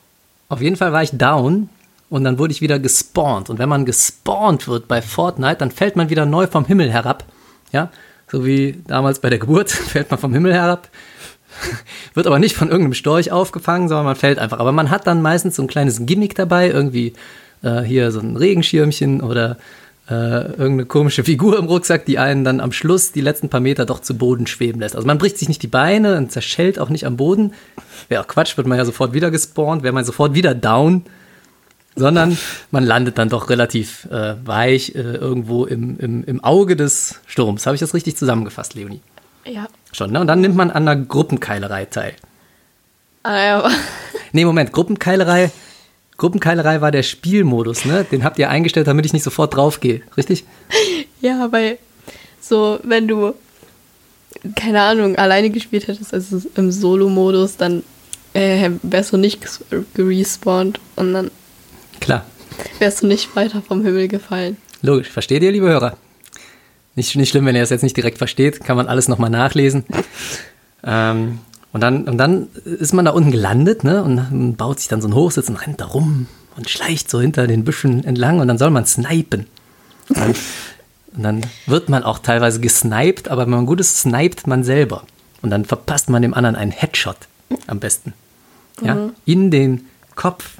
[0.48, 1.68] auf jeden Fall war ich down
[2.10, 3.50] und dann wurde ich wieder gespawnt.
[3.50, 7.24] Und wenn man gespawnt wird bei Fortnite, dann fällt man wieder neu vom Himmel herab.
[7.72, 7.90] Ja,
[8.30, 10.88] so wie damals bei der Geburt fällt man vom Himmel herab.
[12.14, 14.58] Wird aber nicht von irgendeinem Storch aufgefangen, sondern man fällt einfach.
[14.58, 17.14] Aber man hat dann meistens so ein kleines Gimmick dabei, irgendwie
[17.62, 19.56] äh, hier so ein Regenschirmchen oder
[20.08, 20.12] äh,
[20.52, 24.00] irgendeine komische Figur im Rucksack, die einen dann am Schluss die letzten paar Meter doch
[24.00, 24.94] zu Boden schweben lässt.
[24.94, 27.52] Also man bricht sich nicht die Beine und zerschellt auch nicht am Boden.
[28.08, 31.04] Wäre auch Quatsch, wird man ja sofort wieder gespawnt, wäre man sofort wieder down.
[31.98, 32.38] Sondern
[32.70, 37.66] man landet dann doch relativ äh, weich äh, irgendwo im, im, im Auge des Sturms.
[37.66, 39.00] Habe ich das richtig zusammengefasst, Leonie?
[39.46, 39.66] Ja.
[39.92, 40.20] Schon, ne?
[40.20, 42.14] Und dann nimmt man an einer Gruppenkeilerei teil.
[43.22, 43.70] Ah, ja,
[44.32, 45.50] Nee, Moment, Gruppenkeilerei.
[46.18, 48.04] Gruppenkeilerei war der Spielmodus, ne?
[48.10, 50.44] Den habt ihr eingestellt, damit ich nicht sofort draufgehe, richtig?
[51.20, 51.78] ja, weil
[52.40, 53.34] so, wenn du,
[54.56, 57.82] keine Ahnung, alleine gespielt hättest, also im Solo-Modus, dann
[58.34, 59.62] äh, wärst du nicht ges-
[59.94, 61.30] gerespawnt und dann
[62.00, 62.24] Klar,
[62.78, 64.56] wärst du nicht weiter vom Himmel gefallen.
[64.82, 65.08] logisch.
[65.08, 65.96] Versteht ihr, liebe Hörer?
[66.94, 69.84] Nicht, nicht schlimm, wenn ihr das jetzt nicht direkt versteht, kann man alles nochmal nachlesen.
[70.84, 71.38] ähm,
[71.72, 74.02] und, dann, und dann ist man da unten gelandet, ne?
[74.02, 77.46] Und baut sich dann so ein Hochsitz und rennt da rum und schleicht so hinter
[77.46, 79.46] den Büschen entlang und dann soll man snipen.
[80.08, 80.34] Und dann,
[81.14, 85.04] und dann wird man auch teilweise gesniped, aber wenn man gut ist, sniped man selber.
[85.40, 87.16] Und dann verpasst man dem anderen einen Headshot
[87.68, 88.12] am besten.
[88.82, 90.57] Ja, in den Kopf.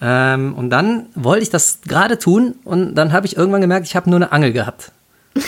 [0.00, 3.96] Ähm, und dann wollte ich das gerade tun und dann habe ich irgendwann gemerkt, ich
[3.96, 4.92] habe nur eine Angel gehabt.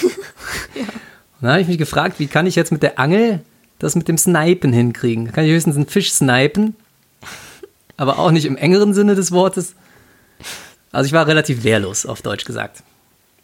[1.43, 3.41] Und dann habe ich mich gefragt, wie kann ich jetzt mit der Angel
[3.81, 5.33] das mit dem Snipen hinkriegen?
[5.33, 6.77] Kann ich höchstens einen Fisch snipen,
[7.97, 9.75] aber auch nicht im engeren Sinne des Wortes.
[10.93, 12.85] Also ich war relativ wehrlos, auf Deutsch gesagt.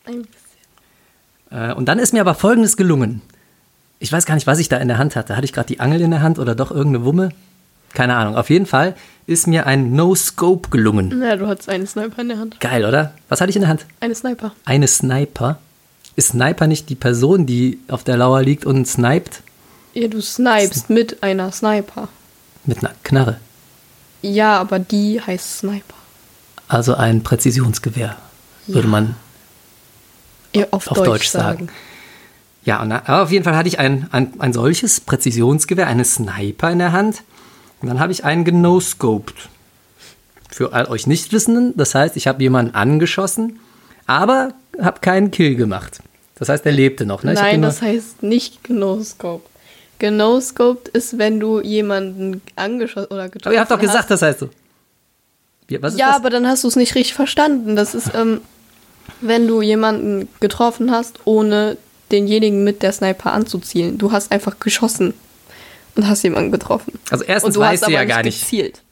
[0.04, 1.70] Ein bisschen.
[1.70, 3.20] Äh, Und dann ist mir aber Folgendes gelungen.
[3.98, 5.34] Ich weiß gar nicht, was ich da in der Hand hatte.
[5.34, 7.30] Hatte ich gerade die Angel in der Hand oder doch irgendeine Wumme?
[7.94, 8.37] Keine Ahnung.
[8.37, 8.94] Auf jeden Fall
[9.27, 11.22] ist mir ein No-Scope gelungen.
[11.22, 12.61] Ja, du hattest einen Sniper in der Hand.
[12.61, 13.12] Geil, oder?
[13.29, 13.87] Was hatte ich in der Hand?
[14.01, 14.53] Eine Sniper.
[14.64, 15.59] Eine Sniper.
[16.16, 19.42] Ist Sniper nicht die Person, die auf der Lauer liegt und sniped?
[19.94, 22.09] Ja, du snipest mit einer Sniper.
[22.64, 23.38] Mit einer Knarre.
[24.22, 25.94] Ja, aber die heißt Sniper.
[26.66, 28.16] Also ein Präzisionsgewehr,
[28.66, 29.14] würde man
[30.55, 31.68] Ja, auf, auf Deutsch, sagen.
[32.64, 36.70] Ja, und, aber auf jeden Fall hatte ich ein, ein, ein solches Präzisionsgewehr, eine Sniper
[36.70, 37.22] in der Hand.
[37.80, 39.48] Und dann habe ich einen genoscoped.
[40.50, 43.60] Für all euch Nichtwissenden, das heißt, ich habe jemanden angeschossen,
[44.06, 46.00] aber habe keinen Kill gemacht.
[46.36, 47.22] Das heißt, er lebte noch.
[47.22, 47.34] Ne?
[47.34, 49.44] Nein, das heißt nicht Genoscope.
[49.98, 53.84] Genoscoped ist, wenn du jemanden angeschossen oder getroffen aber ihr habt doch hast.
[53.84, 54.50] gesagt, das heißt so.
[55.68, 56.00] Ja, das?
[56.00, 57.76] aber dann hast du es nicht richtig verstanden.
[57.76, 58.40] Das ist, ähm,
[59.20, 61.76] wenn du jemanden getroffen hast, ohne
[62.10, 63.98] denjenigen mit der Sniper anzuzielen.
[63.98, 65.12] Du hast einfach geschossen
[65.98, 66.98] und hast jemanden getroffen.
[67.11, 68.82] Also Und erstens du weißt hast du ja gar nicht gezielt.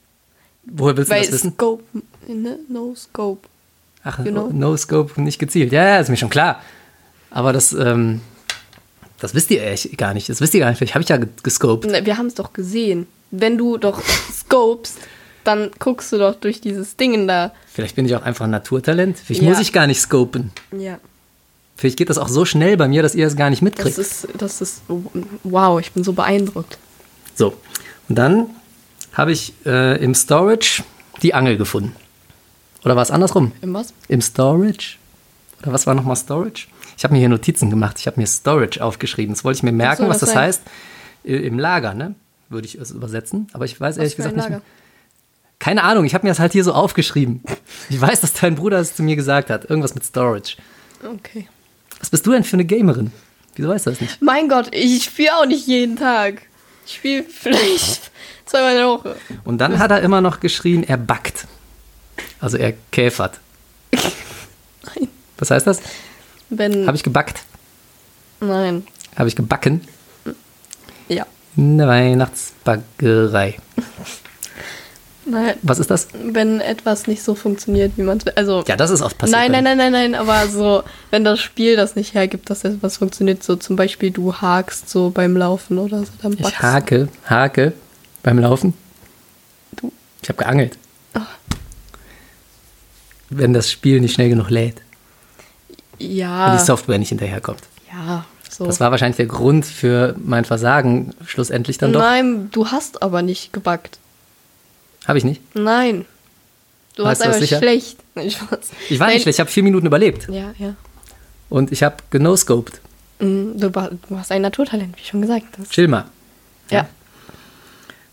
[0.65, 1.53] Woher willst du Weil das wissen?
[1.53, 1.83] Scope,
[2.27, 2.59] ne?
[2.69, 3.49] No Scope.
[4.03, 4.51] Ach, you know.
[4.53, 5.73] no scope, nicht gezielt.
[5.73, 6.61] Ja, ja, ist mir schon klar.
[7.31, 8.21] Aber das, ähm,
[9.21, 10.29] das wisst ihr echt gar nicht.
[10.29, 10.79] Das wisst ihr gar nicht.
[10.79, 11.91] Vielleicht habe ich ja ge- gescoped.
[11.91, 13.07] Ne, Wir haben es doch gesehen.
[13.33, 14.01] Wenn du doch
[14.33, 14.99] scopest,
[15.45, 17.53] dann guckst du doch durch dieses Ding da.
[17.73, 19.19] Vielleicht bin ich auch einfach ein Naturtalent.
[19.19, 19.49] Vielleicht Ja.
[19.51, 20.51] muss ich gar nicht scopen.
[20.77, 20.99] Ja.
[21.77, 23.99] Vielleicht geht das auch so schnell bei mir, dass ihr es gar nicht Das mitkriegt.
[23.99, 24.83] ist, das ist,
[25.43, 26.79] wow, ich bin so beeindruckt.
[27.37, 27.57] So.
[28.09, 28.51] Und dann
[29.13, 30.83] habe ich äh, im Storage
[31.23, 31.95] die Angel gefunden.
[32.85, 33.53] Oder war es andersrum?
[33.63, 33.93] Im was?
[34.09, 34.97] Im Storage?
[35.63, 36.67] Oder was war nochmal Storage?
[36.97, 37.99] Ich habe mir hier Notizen gemacht.
[37.99, 39.35] Ich habe mir Storage aufgeschrieben.
[39.35, 40.39] Das wollte ich mir merken, soll was das sein?
[40.39, 40.63] heißt.
[41.25, 42.15] Äh, Im Lager, ne?
[42.49, 43.49] Würde ich es übersetzen.
[43.53, 44.59] Aber ich weiß ehrlich für ein gesagt nicht.
[44.59, 44.63] Mehr.
[45.59, 47.43] Keine Ahnung, ich habe mir das halt hier so aufgeschrieben.
[47.89, 49.69] Ich weiß, dass dein Bruder es zu mir gesagt hat.
[49.69, 50.57] Irgendwas mit Storage.
[51.03, 51.49] Okay.
[51.99, 53.11] Was bist du denn für eine Gamerin?
[53.55, 54.21] Wieso weißt du das nicht?
[54.21, 56.43] Mein Gott, ich spiele auch nicht jeden Tag.
[56.87, 58.11] Ich spiele vielleicht
[58.45, 59.17] zweimal in der Woche.
[59.45, 61.47] Und dann hat er immer noch geschrien, er backt.
[62.41, 63.41] Also er käfert.
[63.93, 65.09] Nein.
[65.39, 65.81] Was heißt das?
[66.49, 66.87] Wenn.
[66.87, 67.43] Habe ich gebackt?
[68.41, 68.87] Nein.
[69.17, 69.87] Habe ich gebacken?
[71.09, 71.27] Ja.
[71.57, 73.57] In der Weihnachtsbackerei.
[75.29, 75.55] Nein.
[75.63, 76.09] Was ist das?
[76.23, 78.33] Wenn etwas nicht so funktioniert, wie man es will.
[78.37, 78.63] Also.
[78.69, 79.37] Ja, das ist oft passiert.
[79.39, 82.99] Nein, nein, nein, nein, nein, aber so, wenn das Spiel das nicht hergibt, dass etwas
[82.99, 87.73] funktioniert, so zum Beispiel du hakst so beim Laufen oder so, dann Ich hake, hake
[88.23, 88.75] beim Laufen.
[89.75, 89.93] Du.
[90.23, 90.79] Ich habe geangelt.
[91.15, 91.23] Ah.
[93.29, 94.77] Wenn das Spiel nicht schnell genug lädt.
[95.99, 96.57] Wenn Ja.
[96.57, 97.63] die Software nicht hinterherkommt.
[97.93, 98.67] Ja, so.
[98.67, 102.01] Das war wahrscheinlich der Grund für mein Versagen schlussendlich dann doch.
[102.01, 103.99] Nein, du hast aber nicht gebackt.
[105.07, 105.41] Habe ich nicht.
[105.55, 106.05] Nein.
[106.97, 107.59] Du warst einfach sicher?
[107.59, 107.99] schlecht.
[108.15, 108.27] Nein.
[108.29, 108.49] Ich war
[109.07, 109.15] Nein.
[109.15, 110.29] nicht schlecht, ich habe vier Minuten überlebt.
[110.29, 110.75] Ja, ja.
[111.49, 112.81] Und ich habe genoscoped.
[113.21, 113.71] Mm, Du,
[114.17, 115.45] hast ein Naturtalent, wie schon gesagt.
[115.59, 116.07] Das, Chill mal.
[116.71, 116.89] ja.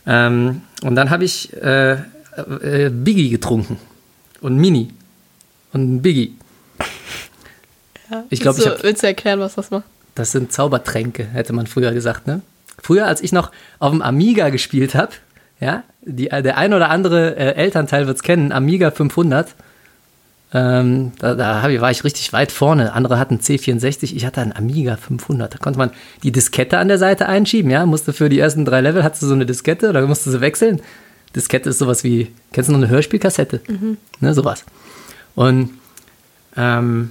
[0.05, 3.77] Ähm, und dann habe ich äh, äh, Biggie getrunken.
[4.41, 4.89] Und Mini.
[5.71, 6.35] Und Biggie.
[8.11, 8.25] ja.
[8.29, 9.85] Ich glaub, willst, ich du, hab- willst du erklären, was das macht?
[10.15, 12.41] Das sind Zaubertränke, hätte man früher gesagt, ne?
[12.81, 15.13] Früher, als ich noch auf dem Amiga gespielt habe,
[15.63, 19.55] ja, die, äh, der ein oder andere äh, Elternteil wird es kennen, Amiga 500,
[20.53, 22.93] ähm, da, da ich, war ich richtig weit vorne.
[22.93, 25.53] Andere hatten C64, ich hatte einen Amiga 500.
[25.53, 25.89] Da konnte man
[26.21, 29.27] die Diskette an der Seite einschieben, ja, musste für die ersten drei Level, hattest du
[29.27, 30.81] so eine Diskette, da musste sie wechseln.
[31.35, 33.61] Diskette ist sowas wie, kennst du noch eine Hörspielkassette?
[34.19, 34.63] Ne, sowas.
[35.33, 35.71] Und
[36.55, 37.09] ähm,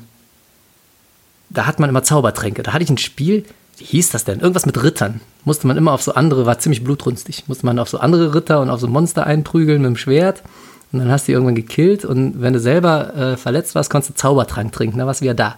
[1.51, 2.63] da hat man immer Zaubertränke.
[2.63, 3.45] Da hatte ich ein Spiel,
[3.83, 4.41] wie hieß das denn?
[4.41, 5.21] Irgendwas mit Rittern.
[5.45, 7.49] Musste man immer auf so andere, war ziemlich blutrünstig.
[7.49, 10.43] Musste man auf so andere Ritter und auf so Monster einprügeln mit dem Schwert.
[10.93, 12.05] Und dann hast du die irgendwann gekillt.
[12.05, 14.99] Und wenn du selber äh, verletzt warst, konntest du Zaubertrank trinken.
[14.99, 15.57] Da warst du wieder da.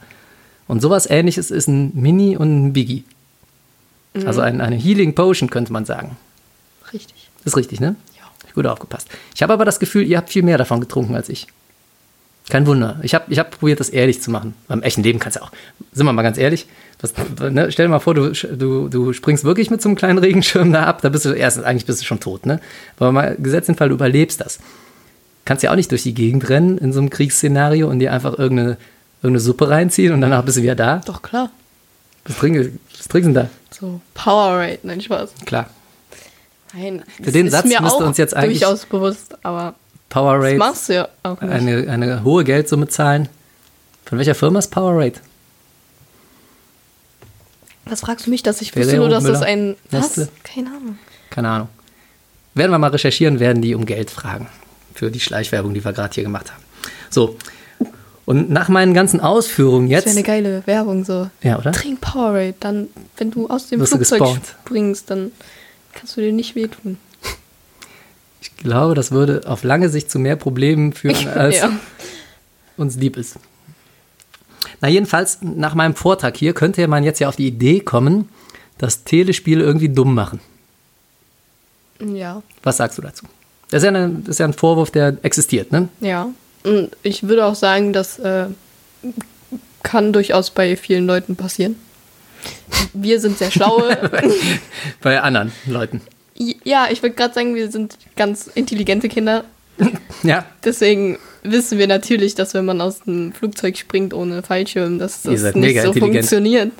[0.66, 3.04] Und sowas ähnliches ist ein Mini und ein Biggie.
[4.24, 6.16] Also ein, eine Healing Potion, könnte man sagen.
[6.92, 7.28] Richtig.
[7.44, 7.96] Ist richtig, ne?
[8.16, 8.22] Ja.
[8.54, 9.08] Gut aufgepasst.
[9.34, 11.48] Ich habe aber das Gefühl, ihr habt viel mehr davon getrunken als ich.
[12.48, 13.00] Kein Wunder.
[13.02, 14.54] Ich habe ich hab probiert, das ehrlich zu machen.
[14.68, 15.50] Beim echten Leben kannst du auch.
[15.92, 16.66] Sind wir mal ganz ehrlich.
[17.04, 20.18] Das, ne, stell dir mal vor, du, du, du springst wirklich mit so einem kleinen
[20.18, 21.02] Regenschirm da ab.
[21.02, 22.60] Da bist du erstens, eigentlich bist du schon tot, ne?
[22.98, 24.58] Aber mal gesetzt den Fall, du überlebst das.
[25.44, 28.38] Kannst ja auch nicht durch die Gegend rennen in so einem Kriegsszenario und dir einfach
[28.38, 28.78] irgendeine,
[29.22, 31.02] irgendeine Suppe reinziehen und danach bist du wieder da.
[31.04, 31.50] Doch, klar.
[32.26, 33.50] Was trinkst, was denn da?
[33.70, 35.34] So, Powerade, nein, Spaß.
[35.44, 35.68] Klar.
[36.72, 37.02] Nein.
[37.22, 39.74] Für den Satz müsste auch uns jetzt eigentlich- durchaus bewusst, aber
[40.08, 40.56] das Powerade.
[40.56, 41.52] machst du ja auch nicht.
[41.52, 43.28] eine, eine hohe Geldsumme zahlen.
[44.06, 45.14] Von welcher Firma ist Powerade?
[47.86, 49.76] Was fragst du mich, dass ich Ferrero, nur, dass das ein.
[49.90, 50.16] Was?
[50.16, 50.28] Nestle?
[50.42, 50.98] Keine Ahnung.
[51.30, 51.68] Keine Ahnung.
[52.54, 54.48] Werden wir mal recherchieren, werden die um Geld fragen.
[54.94, 56.62] Für die Schleichwerbung, die wir gerade hier gemacht haben.
[57.10, 57.36] So.
[58.26, 60.16] Und nach meinen ganzen Ausführungen Das wäre jetzt.
[60.16, 61.28] eine geile Werbung so.
[61.42, 61.72] Ja, oder?
[61.72, 65.32] Trink Powerade, dann, wenn du aus dem Wirst Flugzeug springst, dann
[65.92, 66.98] kannst du dir nicht wehtun.
[68.40, 71.72] Ich glaube, das würde auf lange Sicht zu mehr Problemen führen, als ja.
[72.76, 73.36] uns lieb ist.
[74.80, 78.28] Na, jedenfalls, nach meinem Vortrag hier könnte man jetzt ja auf die Idee kommen,
[78.78, 80.40] dass Telespiele irgendwie dumm machen.
[82.00, 82.42] Ja.
[82.62, 83.26] Was sagst du dazu?
[83.70, 85.88] Das ist ja, eine, das ist ja ein Vorwurf, der existiert, ne?
[86.00, 86.28] Ja.
[86.64, 88.46] Und ich würde auch sagen, das äh,
[89.82, 91.76] kann durchaus bei vielen Leuten passieren.
[92.92, 94.10] Wir sind sehr schlaue.
[95.00, 96.02] Bei anderen Leuten.
[96.36, 99.44] ja, ich würde gerade sagen, wir sind ganz intelligente Kinder.
[100.22, 105.22] Ja, Deswegen wissen wir natürlich, dass wenn man aus dem Flugzeug springt ohne Fallschirm, dass
[105.22, 106.72] das nicht so funktioniert.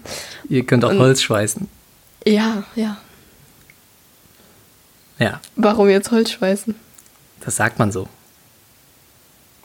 [0.48, 1.68] ihr könnt auch Und- Holz schweißen.
[2.27, 2.96] Ja, ja.
[5.18, 6.74] Ja, Warum jetzt Holz schweißen?
[7.40, 8.09] das sagt man so.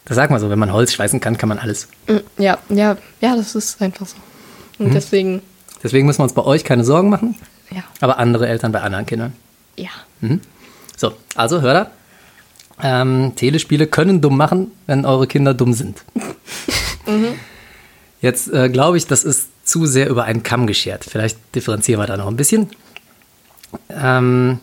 [0.06, 1.88] Das sagt man so, wenn man Holz schweißen kann, kann man alles.
[2.08, 4.16] Mm, Ja, ja, ja, das ist einfach so.
[4.80, 4.94] Und Mhm.
[4.94, 5.42] deswegen,
[5.82, 7.36] Deswegen müssen wir uns bei euch keine Sorgen machen,
[7.72, 9.34] ja, aber andere Eltern bei anderen Kindern.
[9.78, 9.90] ja.
[10.98, 11.92] So, also hör da.
[12.82, 16.04] Ähm, Telespiele können dumm machen, wenn eure Kinder dumm sind.
[18.22, 21.06] Jetzt äh, glaube ich, das ist zu sehr über einen Kamm geschert.
[21.06, 22.70] Vielleicht differenzieren wir da noch ein bisschen.
[23.89, 24.60] Ähm,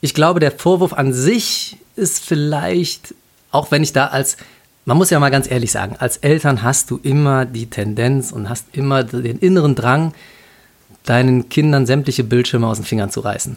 [0.00, 3.14] ich glaube, der Vorwurf an sich ist vielleicht,
[3.50, 4.36] auch wenn ich da als,
[4.84, 8.48] man muss ja mal ganz ehrlich sagen, als Eltern hast du immer die Tendenz und
[8.48, 10.14] hast immer den inneren Drang,
[11.04, 13.56] deinen Kindern sämtliche Bildschirme aus den Fingern zu reißen.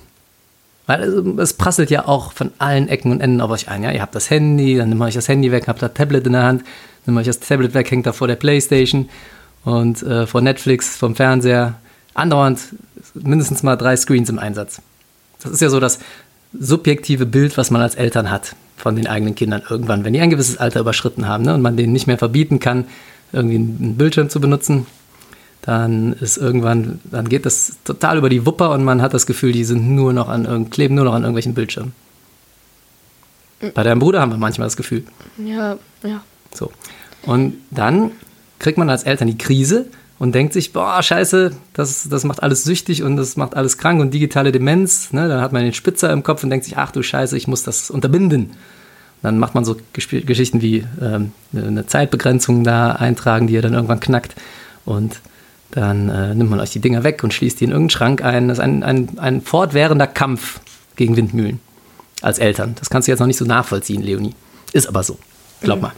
[0.89, 3.83] Weil es, es prasselt ja auch von allen Ecken und Enden auf euch ein.
[3.83, 3.91] Ja?
[3.91, 6.41] Ihr habt das Handy, dann nimmt euch das Handy weg, habt das Tablet in der
[6.41, 6.63] Hand,
[7.05, 9.07] nimmt euch das Tablet weg, hängt da vor der Playstation
[9.65, 11.75] und äh, vor Netflix, vom Fernseher.
[12.15, 12.59] Andauernd
[13.13, 14.81] mindestens mal drei Screens im Einsatz.
[15.43, 15.99] Das ist ja so das
[16.59, 20.31] subjektive Bild, was man als Eltern hat von den eigenen Kindern irgendwann, wenn die ein
[20.31, 22.85] gewisses Alter überschritten haben ne, und man denen nicht mehr verbieten kann,
[23.31, 24.87] irgendwie einen Bildschirm zu benutzen,
[25.61, 29.51] dann ist irgendwann, dann geht das total über die Wupper und man hat das Gefühl,
[29.51, 31.93] die sind nur noch an kleben nur noch an irgendwelchen Bildschirmen.
[33.73, 35.03] Bei deinem Bruder haben wir manchmal das Gefühl.
[35.37, 36.21] Ja, ja.
[36.53, 36.71] So.
[37.23, 38.11] Und dann
[38.57, 42.63] kriegt man als Eltern die Krise und denkt sich, boah, scheiße, das, das macht alles
[42.63, 45.11] süchtig und das macht alles krank und digitale Demenz.
[45.11, 45.27] Ne?
[45.27, 47.63] Dann hat man den Spitzer im Kopf und denkt sich, ach du Scheiße, ich muss
[47.63, 48.51] das unterbinden.
[49.21, 53.73] Dann macht man so Gesp- Geschichten wie ähm, eine Zeitbegrenzung da eintragen, die ihr dann
[53.73, 54.35] irgendwann knackt.
[54.85, 55.19] Und
[55.71, 58.47] dann äh, nimmt man euch die Dinger weg und schließt die in irgendeinen Schrank ein.
[58.47, 60.59] Das ist ein, ein, ein fortwährender Kampf
[60.95, 61.59] gegen Windmühlen
[62.21, 62.75] als Eltern.
[62.79, 64.35] Das kannst du jetzt noch nicht so nachvollziehen, Leonie.
[64.73, 65.17] Ist aber so.
[65.61, 65.93] Glaub mal.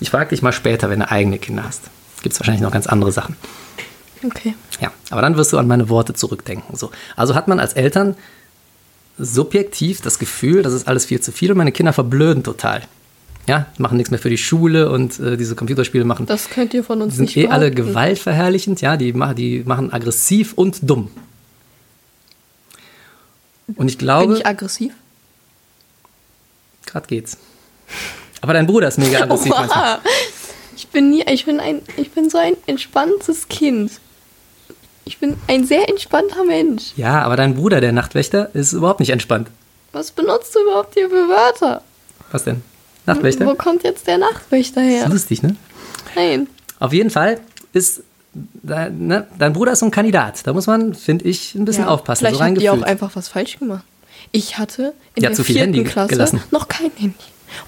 [0.00, 1.82] Ich frage dich mal später, wenn du eigene Kinder hast.
[2.22, 3.36] Gibt es wahrscheinlich noch ganz andere Sachen.
[4.24, 4.54] Okay.
[4.80, 6.76] Ja, aber dann wirst du an meine Worte zurückdenken.
[6.76, 6.90] So.
[7.16, 8.16] Also hat man als Eltern
[9.18, 12.82] subjektiv das Gefühl, das ist alles viel zu viel und meine Kinder verblöden total.
[13.48, 16.84] Ja, machen nichts mehr für die Schule und äh, diese Computerspiele machen, Das könnt ihr
[16.84, 21.10] von uns sind nicht eh alle gewaltverherrlichend, ja, die, machen- die machen aggressiv und dumm.
[23.76, 24.92] Und ich Bin glaube, ich aggressiv?
[26.86, 27.38] gerade geht's.
[28.42, 29.52] Aber dein Bruder ist mega aggressiv.
[29.56, 30.00] Oha.
[30.76, 33.92] Ich bin nie, ich bin ein, ich bin so ein entspanntes Kind.
[35.04, 36.92] Ich bin ein sehr entspannter Mensch.
[36.96, 39.48] Ja, aber dein Bruder, der Nachtwächter, ist überhaupt nicht entspannt.
[39.92, 41.82] Was benutzt du überhaupt hier für Wörter?
[42.30, 42.62] Was denn?
[43.06, 43.46] Nachtwächter?
[43.46, 45.04] Wo kommt jetzt der Nachtwächter Das her?
[45.06, 45.56] ist lustig, ne?
[46.14, 46.46] Nein.
[46.78, 47.40] Auf jeden Fall
[47.72, 48.02] ist
[48.62, 50.46] dein, ne, dein Bruder ist so ein Kandidat.
[50.46, 52.20] Da muss man, finde ich, ein bisschen Ja, aufpassen.
[52.26, 53.84] Vielleicht so habt ihr auch einfach was falsch gemacht.
[54.30, 56.42] Ich hatte in Ja, der zu viel vierten Handy Klasse gelassen.
[56.50, 57.16] noch kein Handy.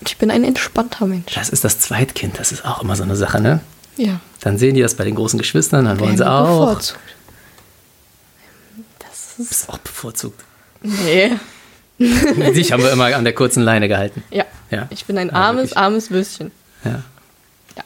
[0.00, 1.34] Und ich bin ein entspannter Mensch.
[1.34, 3.60] Das ist das Zweitkind, das ist auch immer so eine Sache, ne?
[3.96, 4.20] Ja.
[4.40, 6.68] Dann sehen die das bei den großen Geschwistern, dann wollen sie auch.
[6.68, 6.98] bevorzugt.
[8.98, 9.50] Das ist.
[9.50, 10.40] Ist auch bevorzugt.
[10.82, 11.32] Nee.
[11.98, 14.22] Dich haben wir immer an der kurzen Leine gehalten.
[14.30, 14.44] Ja.
[14.74, 14.86] Ja.
[14.90, 15.78] Ich bin ein Ja, armes, wirklich.
[15.78, 16.50] armes Würstchen.
[16.84, 17.02] Ja.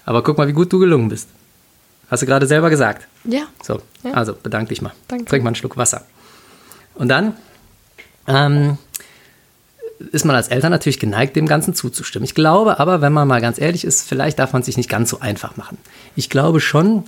[0.05, 1.29] Aber guck mal, wie gut du gelungen bist.
[2.11, 3.07] Hast du gerade selber gesagt.
[3.25, 3.43] Ja.
[3.63, 4.13] So, Ja.
[4.13, 4.93] also bedank dich mal.
[5.09, 5.27] Danke.
[5.27, 6.05] Trink mal einen Schluck Wasser.
[6.95, 7.35] Und dann
[8.27, 8.79] ähm,
[10.13, 12.25] ist man als Eltern natürlich geneigt, dem Ganzen zuzustimmen.
[12.25, 14.89] Ich glaube aber, wenn man mal ganz ehrlich ist, vielleicht darf man es sich nicht
[14.89, 15.79] ganz so einfach machen.
[16.17, 17.05] Ich glaube schon,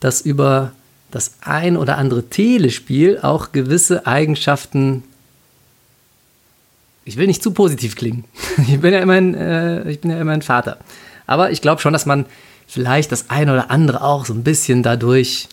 [0.00, 0.72] dass über
[1.10, 5.04] das ein oder andere Telespiel auch gewisse Eigenschaften
[7.04, 8.24] ich will nicht zu positiv klingen.
[8.68, 10.78] Ich bin ja immerhin, äh, ich bin ja immerhin Vater.
[11.26, 12.26] Aber ich glaube schon, dass man
[12.66, 15.48] vielleicht das eine oder andere auch so ein bisschen dadurch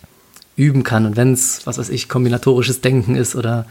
[0.56, 1.06] üben kann.
[1.06, 3.66] Und wenn es, was weiß ich, kombinatorisches Denken ist oder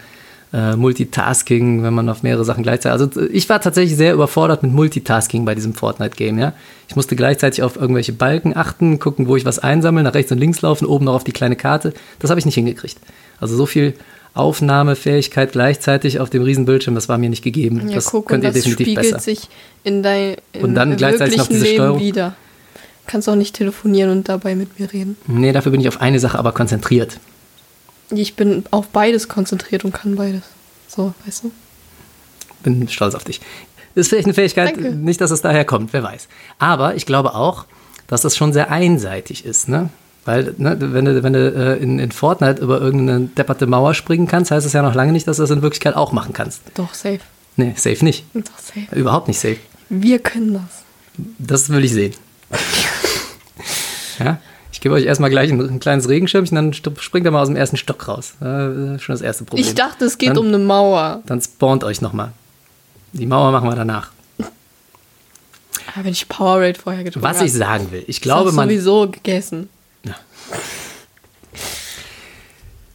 [0.52, 3.00] äh, Multitasking, wenn man auf mehrere Sachen gleichzeitig.
[3.00, 6.54] Also ich war tatsächlich sehr überfordert mit Multitasking bei diesem Fortnite-Game, ja.
[6.88, 10.38] Ich musste gleichzeitig auf irgendwelche Balken achten, gucken, wo ich was einsammle, nach rechts und
[10.38, 11.92] links laufen, oben noch auf die kleine Karte.
[12.18, 12.98] Das habe ich nicht hingekriegt.
[13.40, 13.94] Also so viel
[14.38, 17.88] Aufnahmefähigkeit gleichzeitig auf dem Riesenbildschirm, das war mir nicht gegeben.
[17.88, 19.18] Ja, das guck, könnt und ihr das definitiv spiegelt besser.
[19.20, 19.48] sich
[19.84, 22.00] in dein in Und dann im gleichzeitig noch diese Leben Steuerung.
[22.00, 22.34] wieder.
[23.06, 25.16] Kannst auch nicht telefonieren und dabei mit mir reden.
[25.26, 27.18] Nee, dafür bin ich auf eine Sache aber konzentriert.
[28.10, 30.42] Ich bin auf beides konzentriert und kann beides.
[30.88, 31.52] So, weißt du?
[32.62, 33.40] Bin stolz auf dich.
[33.94, 34.90] Ist vielleicht eine Fähigkeit, Danke.
[34.94, 36.28] nicht, dass es daher kommt, wer weiß.
[36.58, 37.64] Aber ich glaube auch,
[38.06, 39.90] dass das schon sehr einseitig ist, ne?
[40.28, 44.26] Weil, ne, wenn du, wenn du äh, in, in Fortnite über irgendeine depperte Mauer springen
[44.26, 46.60] kannst, heißt das ja noch lange nicht, dass du das in Wirklichkeit auch machen kannst.
[46.74, 47.20] Doch, safe.
[47.56, 48.26] Nee, safe nicht.
[48.34, 48.94] Doch, safe.
[48.94, 49.56] Überhaupt nicht safe.
[49.88, 50.84] Wir können das.
[51.38, 52.12] Das will ich sehen.
[54.18, 54.38] ja?
[54.70, 57.56] Ich gebe euch erstmal gleich ein, ein kleines Regenschirmchen, dann springt er mal aus dem
[57.56, 58.34] ersten Stock raus.
[58.42, 59.66] Äh, schon das erste Problem.
[59.66, 61.22] Ich dachte, es geht Dann- um eine Mauer.
[61.24, 62.32] Dann spawnt euch nochmal.
[63.14, 64.10] Die Mauer machen wir danach.
[65.94, 69.08] Aber wenn ich Powerade vorher getrunken Was ich sagen will, ich ist glaube, man, sowieso
[69.10, 69.70] gegessen.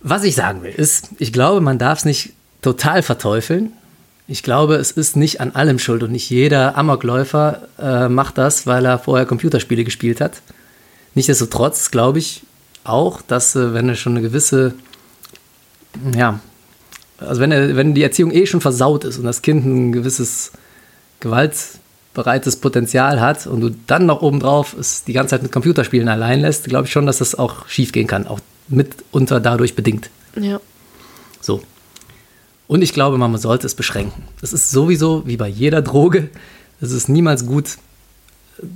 [0.03, 3.71] Was ich sagen will, ist, ich glaube, man darf es nicht total verteufeln.
[4.27, 8.67] Ich glaube, es ist nicht an allem schuld und nicht jeder Amokläufer äh, macht das,
[8.67, 10.41] weil er vorher Computerspiele gespielt hat.
[11.15, 12.43] Nichtsdestotrotz glaube ich
[12.83, 14.73] auch, dass äh, wenn er schon eine gewisse,
[16.15, 16.39] ja,
[17.17, 20.51] also wenn, er, wenn die Erziehung eh schon versaut ist und das Kind ein gewisses
[22.13, 26.41] gewaltbereites Potenzial hat und du dann noch obendrauf es die ganze Zeit mit Computerspielen allein
[26.41, 30.09] lässt, glaube ich schon, dass das auch schief gehen kann, auch mitunter dadurch bedingt.
[30.39, 30.59] Ja.
[31.41, 31.61] So.
[32.67, 34.23] Und ich glaube, man sollte es beschränken.
[34.41, 36.29] Es ist sowieso wie bei jeder Droge,
[36.81, 37.77] es ist niemals gut,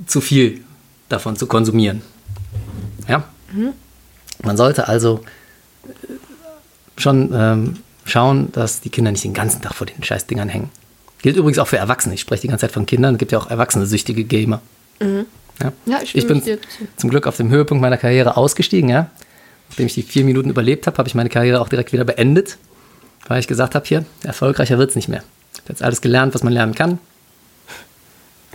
[0.07, 0.61] zu viel
[1.07, 2.01] davon zu konsumieren.
[3.07, 3.23] Ja?
[4.43, 5.21] Man sollte also
[5.83, 10.69] äh, schon ähm, schauen, dass die Kinder nicht den ganzen Tag vor den Scheißdingern hängen.
[11.21, 12.15] Gilt übrigens auch für Erwachsene.
[12.15, 13.15] Ich spreche die ganze Zeit von Kindern.
[13.15, 14.61] Es gibt ja auch erwachsene süchtige Gamer.
[15.61, 15.73] Ja?
[15.85, 16.41] Ja, ich ich bin
[16.95, 18.89] zum Glück auf dem Höhepunkt meiner Karriere ausgestiegen.
[18.89, 19.09] Ja?
[19.69, 22.57] Nachdem ich die vier Minuten überlebt habe, habe ich meine Karriere auch direkt wieder beendet,
[23.27, 25.23] weil ich gesagt habe, hier, erfolgreicher wird es nicht mehr.
[25.53, 26.99] Ich habe jetzt alles gelernt, was man lernen kann.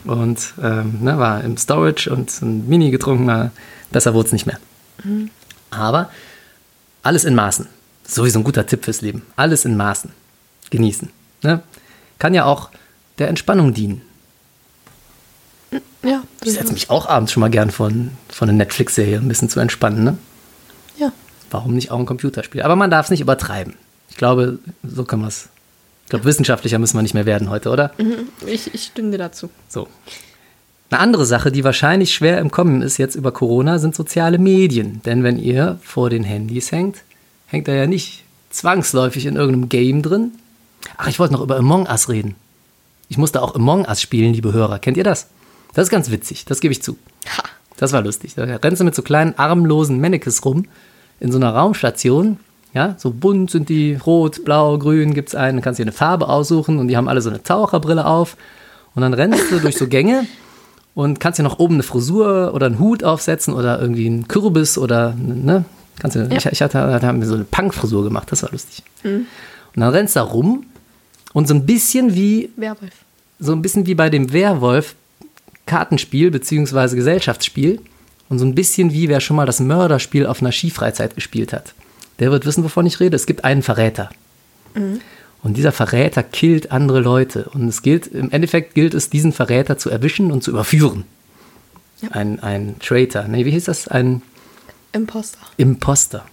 [0.04, 3.50] Und ähm, ne, war im Storage und ein Mini getrunken, na,
[3.90, 4.58] besser wurde es nicht mehr.
[5.70, 6.10] Aber
[7.02, 7.66] alles in Maßen.
[8.04, 9.22] Sowieso ein guter Tipp fürs Leben.
[9.36, 10.10] Alles in Maßen.
[10.70, 11.10] Genießen.
[11.42, 11.62] Ne?
[12.22, 12.70] Kann ja auch
[13.18, 14.00] der Entspannung dienen.
[16.04, 19.48] Ja, Ich setze mich auch abends schon mal gern von, von einer Netflix-Serie ein bisschen
[19.48, 20.04] zu entspannen.
[20.04, 20.16] Ne?
[20.96, 21.10] Ja.
[21.50, 22.62] Warum nicht auch ein Computerspiel?
[22.62, 23.74] Aber man darf es nicht übertreiben.
[24.08, 25.48] Ich glaube, so können wir es.
[26.04, 27.90] Ich glaube, wissenschaftlicher müssen wir nicht mehr werden heute, oder?
[28.46, 29.50] Ich, ich stimme dir dazu.
[29.68, 29.88] So.
[30.90, 35.02] Eine andere Sache, die wahrscheinlich schwer im Kommen ist jetzt über Corona, sind soziale Medien.
[35.04, 36.98] Denn wenn ihr vor den Handys hängt,
[37.48, 40.30] hängt er ja nicht zwangsläufig in irgendeinem Game drin.
[40.97, 42.34] Ach, ich wollte noch über Among Us reden.
[43.09, 44.78] Ich musste auch Among Us spielen, liebe Hörer.
[44.78, 45.28] Kennt ihr das?
[45.74, 46.97] Das ist ganz witzig, das gebe ich zu.
[47.36, 47.43] Ha.
[47.76, 48.34] Das war lustig.
[48.34, 50.66] Da rennst du mit so kleinen armlosen Mannequins rum
[51.20, 52.38] in so einer Raumstation.
[52.74, 55.59] Ja, so bunt sind die, rot, blau, grün gibt es einen.
[55.59, 58.36] Dann kannst du dir eine Farbe aussuchen und die haben alle so eine Taucherbrille auf.
[58.95, 60.26] Und dann rennst du durch so Gänge
[60.95, 64.78] und kannst dir noch oben eine Frisur oder einen Hut aufsetzen oder irgendwie einen Kürbis
[64.78, 65.64] oder, ne?
[65.99, 68.82] Kannst du, ich, ich hatte, hatte mir so eine Punk-Frisur gemacht, das war lustig.
[69.05, 69.26] Und
[69.80, 70.64] dann rennst du da rum
[71.32, 72.92] und so ein bisschen wie Werwolf.
[73.38, 74.94] so ein bisschen wie bei dem Werwolf
[75.66, 76.94] Kartenspiel bzw.
[76.96, 77.80] Gesellschaftsspiel
[78.28, 81.74] und so ein bisschen wie wer schon mal das Mörderspiel auf einer Skifreizeit gespielt hat.
[82.18, 83.16] Der wird wissen, wovon ich rede.
[83.16, 84.10] Es gibt einen Verräter.
[85.42, 87.50] Und dieser Verräter killt andere Leute.
[87.52, 91.04] Und es gilt, im Endeffekt gilt es, diesen Verräter zu erwischen und zu überführen.
[92.10, 93.24] Ein, ein Traitor.
[93.24, 93.88] Nee, wie hieß das?
[93.88, 94.22] Ein
[94.92, 95.38] Imposter.
[95.56, 96.24] Imposter.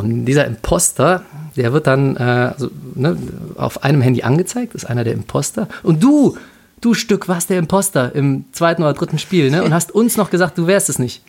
[0.00, 1.24] Und dieser Imposter,
[1.56, 2.20] der wird dann äh,
[2.54, 3.16] also, ne,
[3.56, 5.68] auf einem Handy angezeigt, ist einer der Imposter.
[5.82, 6.36] Und du,
[6.80, 9.62] du Stück, warst der Imposter im zweiten oder dritten Spiel, ne?
[9.62, 11.22] Und hast uns noch gesagt, du wärst es nicht.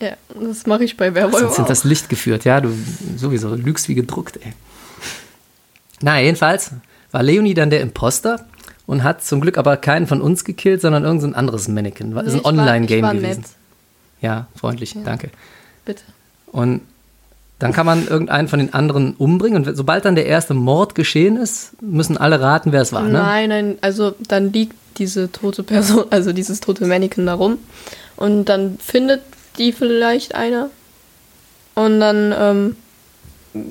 [0.00, 0.10] Ja,
[0.40, 1.66] das mache ich bei Werwolf uns auch.
[1.66, 2.70] das Licht geführt, ja, du
[3.16, 4.52] sowieso lügst wie gedruckt, ey.
[6.02, 6.72] Na, jedenfalls
[7.10, 8.44] war Leonie dann der Imposter
[8.86, 12.14] und hat zum Glück aber keinen von uns gekillt, sondern irgendein anderes Mannequin.
[12.14, 13.40] War- Ist Nee, ein ich war- Online-Game gewesen.
[13.40, 13.50] nett.
[14.20, 15.30] Ja, freundlich, danke.
[15.84, 16.02] Bitte.
[16.46, 16.82] Und
[17.58, 19.64] dann kann man irgendeinen von den anderen umbringen.
[19.64, 23.02] Und sobald dann der erste Mord geschehen ist, müssen alle raten, wer es war.
[23.02, 23.12] Ne?
[23.12, 27.58] Nein, nein, also dann liegt diese tote Person, also dieses tote Mannequin da rum.
[28.16, 29.22] Und dann findet
[29.58, 30.70] die vielleicht einer.
[31.74, 32.76] Und dann, ähm,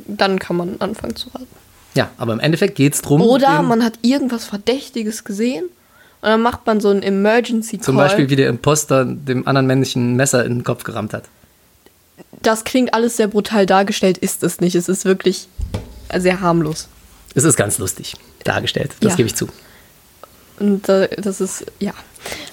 [0.08, 1.48] dann kann man anfangen zu raten.
[1.94, 3.22] Ja, aber im Endeffekt geht es darum.
[3.22, 5.66] Oder man hat irgendwas Verdächtiges gesehen.
[6.22, 7.86] Und dann macht man so einen Emergency Call.
[7.86, 11.24] Zum Beispiel, wie der Imposter dem anderen Männchen ein Messer in den Kopf gerammt hat.
[12.42, 14.76] Das klingt alles sehr brutal dargestellt, ist es nicht.
[14.76, 15.48] Es ist wirklich
[16.16, 16.88] sehr harmlos.
[17.34, 19.18] Es ist ganz lustig dargestellt, das Ja.
[19.18, 19.48] gebe ich zu.
[20.60, 21.94] Und das ist, ja.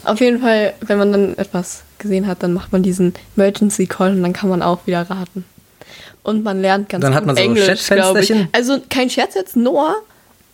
[0.05, 4.11] Auf jeden Fall, wenn man dann etwas gesehen hat, dann macht man diesen Emergency Call
[4.11, 5.45] und dann kann man auch wieder raten.
[6.25, 8.33] Und man lernt ganz Dann hat gut man so Englisch, glaube ich.
[8.53, 9.97] Also kein Scherz jetzt, Noah,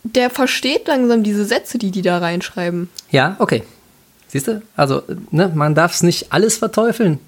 [0.03, 2.89] der versteht langsam diese Sätze, die die da reinschreiben.
[3.11, 3.63] Ja, okay.
[4.27, 4.61] Siehst du?
[4.75, 5.01] Also,
[5.31, 7.19] ne, man darf es nicht alles verteufeln.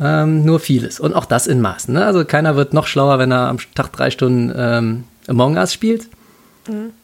[0.00, 0.98] Ähm, nur vieles.
[1.00, 1.94] Und auch das in Maßen.
[1.94, 2.04] Ne?
[2.04, 6.08] Also keiner wird noch schlauer, wenn er am Tag drei Stunden ähm, Among Us spielt.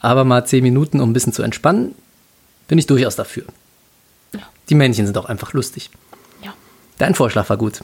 [0.01, 1.95] Aber mal zehn Minuten, um ein bisschen zu entspannen,
[2.67, 3.45] bin ich durchaus dafür.
[4.71, 5.91] Die Männchen sind auch einfach lustig.
[6.43, 6.55] Ja.
[6.99, 7.81] Dein Vorschlag war gut.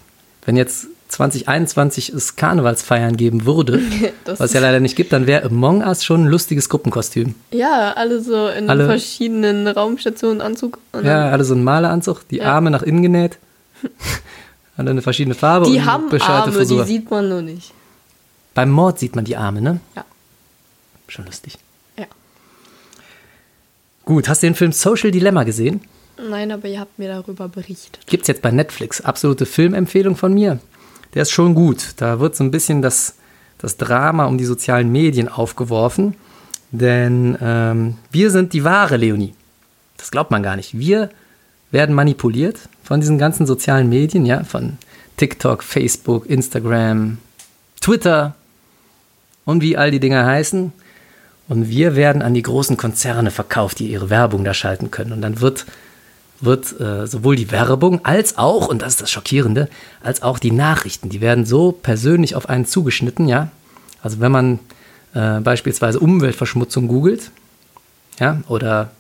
[0.47, 3.81] Wenn jetzt 2021 es Karnevalsfeiern geben würde,
[4.25, 7.35] was es ja leider nicht gibt, dann wäre Among Us schon ein lustiges Gruppenkostüm.
[7.51, 10.79] Ja, alle so in Alle- verschiedenen Raumstationen Anzug.
[11.03, 12.55] Ja, alle so einen Maleranzug, die Ja.
[12.55, 13.39] Arme nach innen genäht.
[14.77, 16.85] alle eine verschiedene Farbe die und haben Arme, Frisur.
[16.85, 17.73] die sieht man nur nicht.
[18.55, 19.81] Beim Mord sieht man die Arme, ne?
[19.95, 20.05] Ja.
[21.09, 21.59] Schon lustig.
[21.99, 22.07] Ja.
[24.05, 25.81] Gut, hast du den Film Social Dilemma gesehen?
[26.19, 28.01] Nein, aber ihr habt mir darüber berichtet.
[28.07, 29.01] Gibt's jetzt bei Netflix.
[29.01, 30.59] Absolute Filmempfehlung von mir.
[31.15, 31.95] Der ist schon gut.
[31.99, 33.17] Da wird so ein bisschen das,
[33.59, 36.15] das Drama um die sozialen Medien aufgeworfen.
[36.71, 39.35] Denn ähm, wir sind die wahre Leonie.
[39.99, 40.79] Das glaubt man gar nicht.
[40.79, 41.11] Wir
[41.71, 44.79] werden manipuliert von diesen ganzen sozialen Medien, ja, von
[45.17, 47.19] TikTok, Facebook, Instagram,
[47.81, 48.35] Twitter
[49.45, 50.73] und wie all die Dinger heißen.
[51.49, 55.13] Und wir werden an die großen Konzerne verkauft, die ihre Werbung da schalten können.
[55.13, 55.65] Und dann wird,
[56.41, 59.69] wird äh, sowohl die Werbung als auch, und das ist das Schockierende,
[60.03, 63.51] als auch die Nachrichten, die werden so persönlich auf einen zugeschnitten, ja.
[64.03, 64.59] Also wenn man
[65.15, 67.31] äh, beispielsweise Umweltverschmutzung googelt,
[68.19, 68.91] ja, oder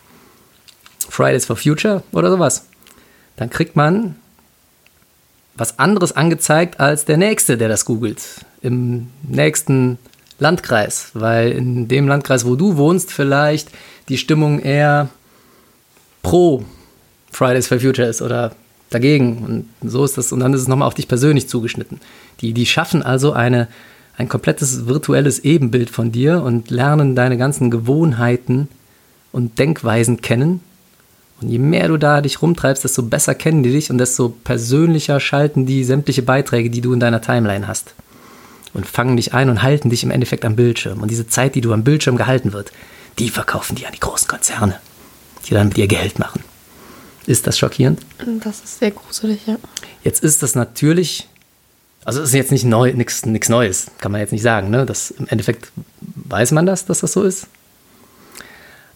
[1.08, 2.66] Fridays for Future oder sowas,
[3.36, 4.16] dann kriegt man
[5.56, 8.22] was anderes angezeigt als der Nächste, der das googelt.
[8.62, 9.98] Im nächsten
[10.38, 13.70] Landkreis, weil in dem Landkreis, wo du wohnst, vielleicht
[14.08, 15.08] die Stimmung eher
[16.22, 16.64] pro
[17.30, 18.52] Fridays for Future ist oder
[18.90, 19.68] dagegen.
[19.82, 20.32] Und so ist das.
[20.32, 22.00] Und dann ist es nochmal auf dich persönlich zugeschnitten.
[22.40, 23.68] Die, die schaffen also eine,
[24.16, 28.68] ein komplettes virtuelles Ebenbild von dir und lernen deine ganzen Gewohnheiten
[29.32, 30.60] und Denkweisen kennen
[31.40, 35.20] Und je mehr du da dich rumtreibst, desto besser kennen die dich und desto persönlicher
[35.20, 37.94] schalten die sämtliche Beiträge, die du in deiner Timeline hast.
[38.72, 41.00] Und fangen dich ein und halten dich im Endeffekt am Bildschirm.
[41.00, 42.72] Und diese Zeit, die du am Bildschirm gehalten wird,
[43.18, 44.78] die verkaufen die an die großen Konzerne,
[45.46, 46.42] die dann mit ihr Geld machen.
[47.26, 48.00] Ist das schockierend?
[48.42, 49.56] Das ist sehr gruselig, ja.
[50.04, 51.28] Jetzt ist das natürlich,
[52.04, 54.70] also es ist jetzt nicht neu, nichts Neues, kann man jetzt nicht sagen.
[54.70, 54.86] Ne?
[54.86, 57.48] Das, Im Endeffekt weiß man das, dass das so ist.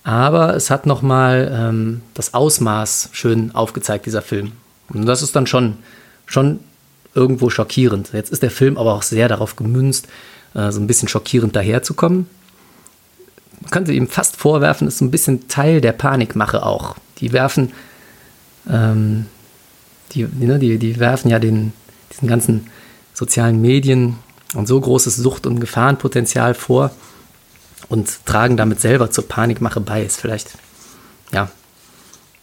[0.03, 4.53] Aber es hat nochmal ähm, das Ausmaß schön aufgezeigt, dieser Film.
[4.88, 5.76] Und das ist dann schon,
[6.26, 6.61] schon
[7.14, 8.12] irgendwo schockierend.
[8.12, 10.09] Jetzt ist der Film aber auch sehr darauf gemünzt,
[10.55, 12.26] äh, so ein bisschen schockierend daherzukommen.
[13.61, 16.96] Man könnte ihm fast vorwerfen, ist so ein bisschen Teil der Panikmache auch.
[17.18, 17.72] Die werfen,
[18.68, 19.26] ähm,
[20.12, 21.74] die, ne, die, die werfen ja den,
[22.11, 22.68] diesen ganzen
[23.12, 24.16] sozialen Medien
[24.55, 26.90] ein so großes Sucht- und Gefahrenpotenzial vor
[27.91, 30.03] und tragen damit selber zur Panikmache bei.
[30.03, 30.53] Ist vielleicht,
[31.32, 31.51] ja,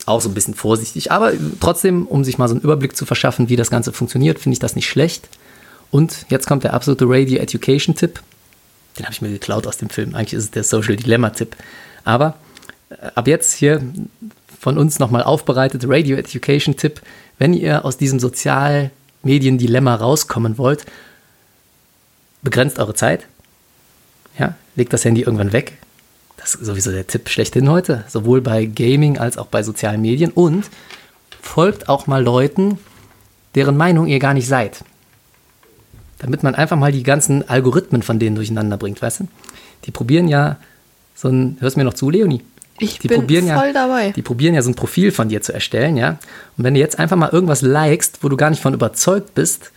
[0.06, 1.12] auch so ein bisschen vorsichtig.
[1.12, 4.54] Aber trotzdem, um sich mal so einen Überblick zu verschaffen, wie das Ganze funktioniert, finde
[4.54, 5.28] ich das nicht schlecht.
[5.90, 8.22] Und jetzt kommt der absolute Radio Education Tipp.
[9.00, 10.16] Den habe ich mir geklaut aus dem Film.
[10.16, 11.56] Eigentlich ist es der Social Dilemma Tipp.
[12.04, 12.36] Aber
[12.90, 13.82] äh, ab jetzt hier
[14.60, 17.02] von uns nochmal aufbereitet Radio Education Tipp.
[17.38, 20.86] Wenn ihr aus diesem Sozialmedien-Dilemma rauskommen wollt,
[22.42, 23.28] begrenzt eure Zeit.
[24.40, 25.74] Ja, legt das Handy irgendwann weg.
[26.38, 30.32] Das ist sowieso der Tipp schlechthin heute, sowohl bei Gaming als auch bei sozialen Medien.
[30.32, 30.70] Und
[31.42, 32.78] folgt auch mal Leuten,
[33.56, 34.84] deren Meinung ihr gar nicht seid.
[36.20, 39.28] Damit man einfach mal die ganzen Algorithmen von denen durcheinander bringt, weißt du?
[39.86, 40.58] Die probieren ja
[41.16, 42.44] so ein, hörst du mir noch zu, Leonie?
[42.80, 44.12] Ich Die bin probieren voll ja, dabei.
[44.12, 46.20] Die probieren ja so ein Profil von dir zu erstellen, ja.
[46.58, 49.72] Und wenn du jetzt einfach mal irgendwas likest, wo du gar nicht von überzeugt bist,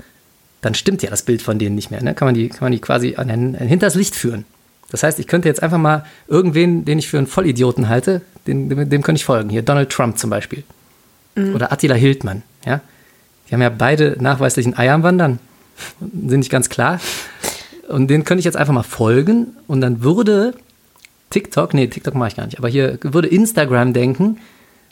[0.61, 2.03] dann stimmt ja das Bild von denen nicht mehr.
[2.03, 2.15] Ne?
[2.15, 4.45] Kann, man die, kann man die quasi an ein, ein hinters Licht führen.
[4.91, 8.69] Das heißt, ich könnte jetzt einfach mal irgendwen, den ich für einen Vollidioten halte, dem,
[8.69, 9.49] dem, dem könnte ich folgen.
[9.49, 10.65] Hier Donald Trump zum Beispiel.
[11.55, 12.43] Oder Attila Hildmann.
[12.67, 12.81] Ja?
[13.49, 15.39] Die haben ja beide nachweislich ein Ei am Wandern.
[16.01, 17.01] Sind nicht ganz klar.
[17.89, 20.55] Und den könnte ich jetzt einfach mal folgen und dann würde
[21.31, 24.39] TikTok, nee, TikTok mache ich gar nicht, aber hier würde Instagram denken,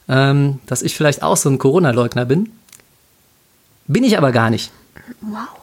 [0.08, 2.50] ähm, dass ich vielleicht auch so ein Corona-Leugner bin.
[3.86, 4.72] Bin ich aber gar nicht.
[5.20, 5.57] Wow.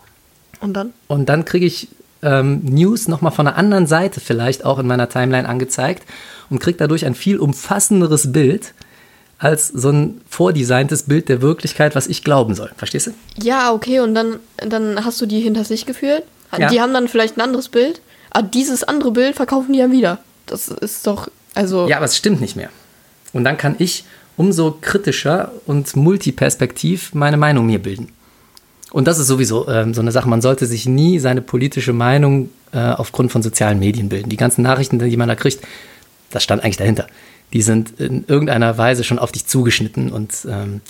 [0.66, 0.93] Und dann?
[1.07, 1.89] Und dann kriege ich
[2.24, 6.03] ähm, News nochmal von einer anderen Seite vielleicht auch in meiner Timeline angezeigt
[6.49, 8.74] und kriege dadurch ein viel umfassenderes Bild
[9.38, 12.72] als so ein vordesigntes Bild der Wirklichkeit, was ich glauben soll.
[12.78, 13.11] Verstehst du?
[13.41, 16.24] Ja, okay, und dann, dann hast du die hinter sich geführt.
[16.57, 16.70] Ja.
[16.70, 18.01] Die haben dann vielleicht ein anderes Bild,
[18.32, 20.20] aber dieses andere Bild verkaufen die ja wieder.
[20.47, 21.88] Das ist doch, also.
[21.88, 22.70] Ja, aber es stimmt nicht mehr.
[23.34, 24.05] Und dann kann ich
[24.36, 28.09] umso kritischer und multiperspektiv meine Meinung mir bilden.
[28.91, 30.29] Und das ist sowieso ähm, so eine Sache.
[30.29, 34.29] Man sollte sich nie seine politische Meinung äh, aufgrund von sozialen Medien bilden.
[34.29, 35.59] Die ganzen Nachrichten, die man da kriegt,
[36.29, 37.07] das stand eigentlich dahinter.
[37.53, 40.81] Die sind in irgendeiner Weise schon auf dich zugeschnitten und ähm,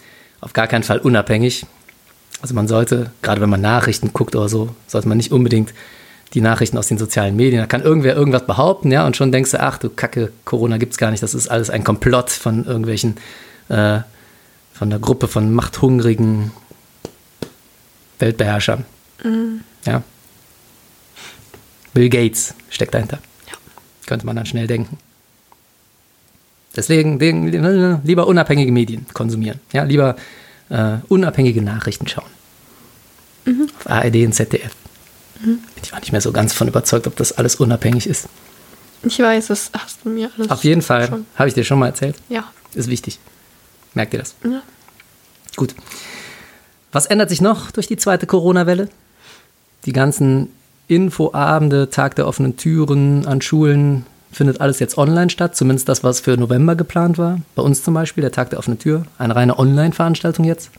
[0.41, 1.65] auf gar keinen Fall unabhängig.
[2.41, 5.73] Also man sollte, gerade wenn man Nachrichten guckt oder so, sollte man nicht unbedingt
[6.33, 7.61] die Nachrichten aus den sozialen Medien.
[7.61, 10.97] Da kann irgendwer irgendwas behaupten, ja, und schon denkst du, ach du Kacke, Corona gibt's
[10.97, 13.15] gar nicht, das ist alles ein Komplott von irgendwelchen,
[13.69, 13.99] äh,
[14.73, 16.51] von der Gruppe von machthungrigen
[18.19, 18.85] Weltbeherrschern.
[19.85, 20.03] Ja.
[21.93, 23.19] Bill Gates steckt dahinter.
[24.05, 24.97] Könnte man dann schnell denken.
[26.75, 27.17] Deswegen
[28.03, 29.59] lieber unabhängige Medien konsumieren.
[29.71, 30.15] Ja, lieber
[30.69, 32.29] äh, unabhängige Nachrichten schauen.
[33.79, 34.75] Auf ARD und ZDF.
[35.39, 38.27] Bin ich auch nicht mehr so ganz von überzeugt, ob das alles unabhängig ist.
[39.03, 40.49] Ich weiß, das hast du mir alles.
[40.49, 42.15] Auf jeden Fall, habe ich dir schon mal erzählt.
[42.29, 42.51] Ja.
[42.73, 43.19] Ist wichtig.
[43.93, 44.35] Merkt ihr das?
[44.43, 44.61] ja.
[45.55, 45.73] Gut.
[46.95, 48.87] Was ändert sich noch durch die zweite Corona-Welle?
[49.83, 50.47] Die ganzen
[50.87, 56.21] Infoabende, Tag der offenen Türen an Schulen, findet alles jetzt online statt, zumindest das, was
[56.21, 57.41] für November geplant war.
[57.53, 60.69] Bei uns zum Beispiel, der Tag der offenen Tür, eine reine Online-Veranstaltung jetzt.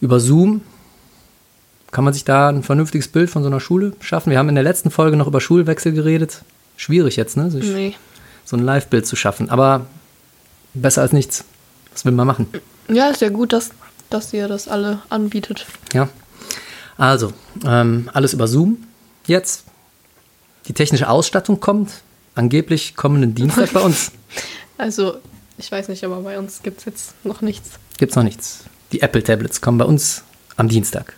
[0.00, 0.62] Über Zoom
[1.92, 4.30] kann man sich da ein vernünftiges Bild von so einer Schule schaffen.
[4.32, 6.42] Wir haben in der letzten Folge noch über Schulwechsel geredet.
[6.76, 7.48] Schwierig jetzt, ne?
[7.52, 7.94] Sich Nee.
[8.44, 9.50] so ein Live-Bild zu schaffen.
[9.50, 9.86] Aber
[10.74, 11.44] besser als nichts.
[11.92, 12.48] Was will man machen?
[12.88, 13.70] Ja, ist ja gut, dass,
[14.10, 15.66] dass ihr das alle anbietet.
[15.92, 16.08] Ja.
[16.98, 17.32] Also,
[17.64, 18.78] ähm, alles über Zoom
[19.26, 19.64] jetzt.
[20.66, 22.02] Die technische Ausstattung kommt
[22.34, 24.12] angeblich kommenden Dienstag bei uns.
[24.78, 25.16] Also,
[25.56, 27.70] ich weiß nicht, aber bei uns gibt es jetzt noch nichts.
[27.96, 28.64] Gibt's noch nichts.
[28.92, 30.22] Die Apple-Tablets kommen bei uns
[30.58, 31.14] am Dienstag.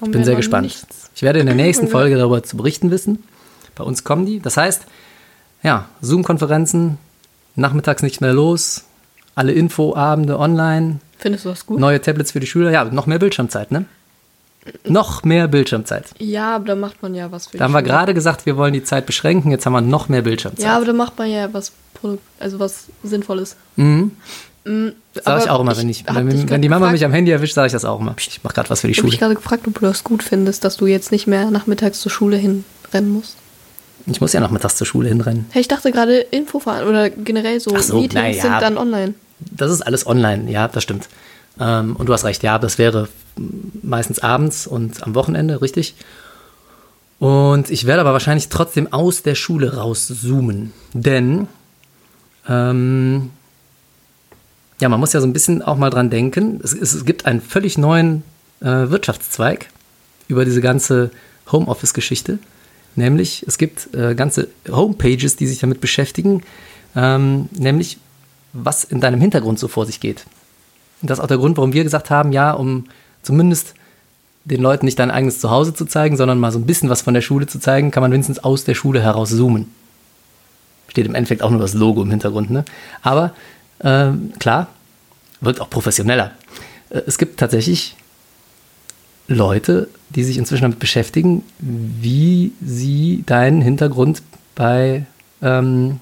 [0.00, 0.62] Haben Bin wir sehr gespannt.
[0.62, 1.10] Nichts.
[1.16, 3.24] Ich werde in der nächsten Folge darüber zu berichten wissen.
[3.74, 4.38] Bei uns kommen die.
[4.38, 4.82] Das heißt,
[5.64, 6.98] ja, Zoom-Konferenzen,
[7.56, 8.84] nachmittags nicht mehr los,
[9.34, 11.78] alle Infoabende online, Findest du das gut?
[11.80, 12.70] neue Tablets für die Schüler.
[12.70, 13.84] Ja, noch mehr Bildschirmzeit, ne?
[14.86, 16.06] Noch mehr Bildschirmzeit.
[16.18, 17.90] Ja, aber da macht man ja was für Da haben wir Schule.
[17.90, 19.50] gerade gesagt, wir wollen die Zeit beschränken.
[19.50, 20.64] Jetzt haben wir noch mehr Bildschirmzeit.
[20.64, 21.72] Ja, aber da macht man ja was,
[22.38, 23.56] also was Sinnvolles.
[23.76, 24.12] Mhm.
[25.24, 27.12] Sag ich auch immer, ich wenn ich, hab wenn, wenn die Mama gefragt- mich am
[27.12, 28.14] Handy erwischt, sage ich das auch immer.
[28.18, 29.18] Ich mache gerade was für die Ich habe Schule.
[29.18, 32.36] gerade gefragt, ob du das gut findest, dass du jetzt nicht mehr nachmittags zur Schule
[32.36, 33.36] hinrennen musst.
[34.04, 35.46] Ich muss ja noch mittags zur Schule hinrennen.
[35.50, 38.42] Hey, ich dachte gerade Infofahren oder generell so, Ach so, Meetings ja.
[38.42, 39.14] sind dann online.
[39.40, 41.08] Das ist alles online, ja, das stimmt.
[41.60, 43.08] Ähm, und du hast recht, ja, das wäre
[43.82, 45.94] meistens abends und am Wochenende, richtig.
[47.18, 50.72] Und ich werde aber wahrscheinlich trotzdem aus der Schule rauszoomen.
[50.92, 51.48] Denn,
[52.48, 53.30] ähm,
[54.80, 56.60] ja, man muss ja so ein bisschen auch mal dran denken.
[56.62, 58.22] Es, es gibt einen völlig neuen
[58.60, 59.66] äh, Wirtschaftszweig
[60.28, 61.10] über diese ganze
[61.50, 62.38] Homeoffice-Geschichte.
[62.94, 66.42] Nämlich, es gibt äh, ganze Homepages, die sich damit beschäftigen,
[66.96, 67.98] ähm, nämlich
[68.52, 70.24] was in deinem Hintergrund so vor sich geht.
[71.00, 72.86] Und das ist auch der Grund, warum wir gesagt haben, ja, um
[73.22, 73.74] zumindest
[74.44, 77.14] den Leuten nicht dein eigenes Zuhause zu zeigen, sondern mal so ein bisschen was von
[77.14, 79.72] der Schule zu zeigen, kann man wenigstens aus der Schule heraus zoomen.
[80.88, 82.64] Steht im Endeffekt auch nur das Logo im Hintergrund, ne?
[83.02, 83.34] Aber
[83.84, 84.68] ähm, klar,
[85.40, 86.32] wirkt auch professioneller.
[86.90, 87.96] Äh, es gibt tatsächlich
[89.28, 94.22] Leute, die sich inzwischen damit beschäftigen, wie sie deinen Hintergrund
[94.54, 95.04] bei,
[95.42, 96.00] ähm,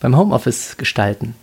[0.00, 1.34] beim Homeoffice gestalten.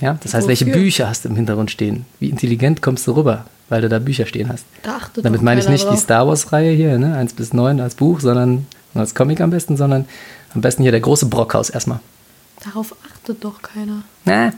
[0.00, 0.80] Ja, das heißt, welche Wofür?
[0.80, 2.04] Bücher hast du im Hintergrund stehen?
[2.20, 4.64] Wie intelligent kommst du rüber, weil du da Bücher stehen hast?
[4.82, 5.98] Da Damit meine ich nicht die drauf.
[5.98, 7.16] Star Wars-Reihe hier, ne?
[7.16, 10.06] 1 bis 9 als Buch, sondern als Comic am besten, sondern
[10.54, 12.00] am besten hier der große Brockhaus erstmal.
[12.64, 14.02] Darauf achtet doch keiner.
[14.24, 14.52] Na,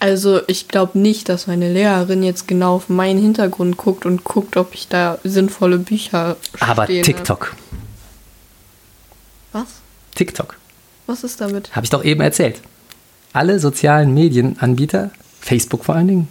[0.00, 4.56] Also ich glaube nicht, dass meine Lehrerin jetzt genau auf meinen Hintergrund guckt und guckt,
[4.56, 7.54] ob ich da sinnvolle Bücher aber TikTok.
[9.52, 9.62] Hab.
[9.62, 9.68] Was?
[10.14, 10.56] TikTok.
[11.06, 11.74] Was ist damit?
[11.74, 12.60] Habe ich doch eben erzählt.
[13.32, 16.28] Alle sozialen Medienanbieter, Facebook vor allen Dingen,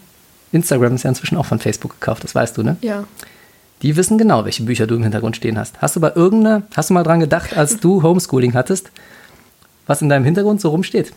[0.52, 2.78] Instagram ist ja inzwischen auch von Facebook gekauft, das weißt du, ne?
[2.82, 3.04] Ja.
[3.82, 5.82] Die wissen genau, welche Bücher du im Hintergrund stehen hast.
[5.82, 8.92] Hast du bei irgendeiner, hast du mal dran gedacht, als du Homeschooling hattest,
[9.88, 11.12] was in deinem Hintergrund so rumsteht?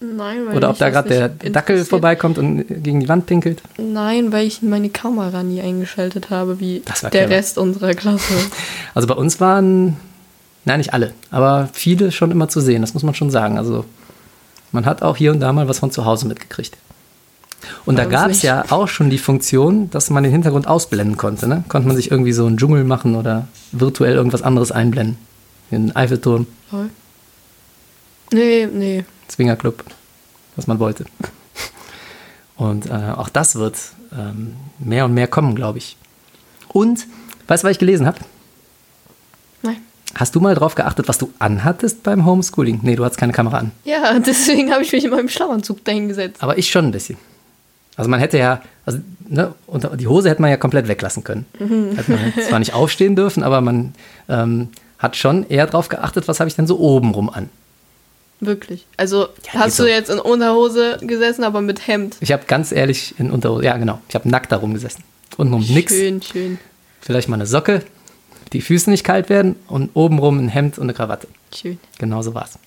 [0.00, 3.62] Nein, weil Oder ob da gerade der Dackel vorbeikommt und gegen die Wand pinkelt?
[3.78, 7.30] Nein, weil ich meine Kamera nie eingeschaltet habe, wie der clever.
[7.30, 8.34] Rest unserer Klasse.
[8.94, 9.96] Also bei uns waren,
[10.64, 13.58] nein, nicht alle, aber viele schon immer zu sehen, das muss man schon sagen.
[13.58, 13.84] Also
[14.72, 16.76] man hat auch hier und da mal was von zu Hause mitgekriegt.
[17.84, 21.46] Und da gab es ja auch schon die Funktion, dass man den Hintergrund ausblenden konnte.
[21.46, 21.62] Ne?
[21.68, 25.16] Konnte man sich irgendwie so einen Dschungel machen oder virtuell irgendwas anderes einblenden.
[25.70, 26.90] Den Eiffelturm, Toll.
[28.32, 29.04] Nee, nee.
[29.28, 29.84] Zwingerclub,
[30.56, 31.04] was man wollte.
[32.56, 33.76] Und äh, auch das wird
[34.16, 35.96] ähm, mehr und mehr kommen, glaube ich.
[36.68, 37.06] Und,
[37.46, 38.20] weißt du, was ich gelesen habe?
[40.14, 42.80] Hast du mal drauf geachtet, was du anhattest beim Homeschooling?
[42.82, 43.70] Nee, du hattest keine Kamera an.
[43.84, 46.42] Ja, deswegen habe ich mich in meinem Schlafanzug dahingesetzt.
[46.42, 47.16] Aber ich schon ein bisschen.
[47.96, 48.98] Also man hätte ja, also
[49.28, 49.54] ne,
[49.98, 51.46] die Hose hätte man ja komplett weglassen können.
[51.94, 53.94] Hätte man zwar nicht aufstehen dürfen, aber man
[54.28, 57.48] ähm, hat schon eher drauf geachtet, was habe ich denn so obenrum an.
[58.40, 58.86] Wirklich.
[58.96, 59.88] Also Ja, hast du so.
[59.88, 62.16] jetzt in Unterhose gesessen, aber mit Hemd.
[62.20, 65.04] Ich habe ganz ehrlich in Unterhose, ja genau, ich habe nackt da rumgesessen.
[65.36, 66.58] Untenrum nix, Schön, schön,
[67.00, 67.82] vielleicht mal eine Socke,
[68.52, 71.28] die Füße nicht kalt werden und obenrum ein Hemd und eine Krawatte.
[71.54, 71.78] schön.
[71.98, 72.58] Genau so war's.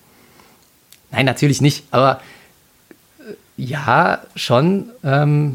[1.10, 2.20] Nein, natürlich nicht, aber
[3.20, 4.90] äh, ja, schon.
[5.04, 5.54] Ähm,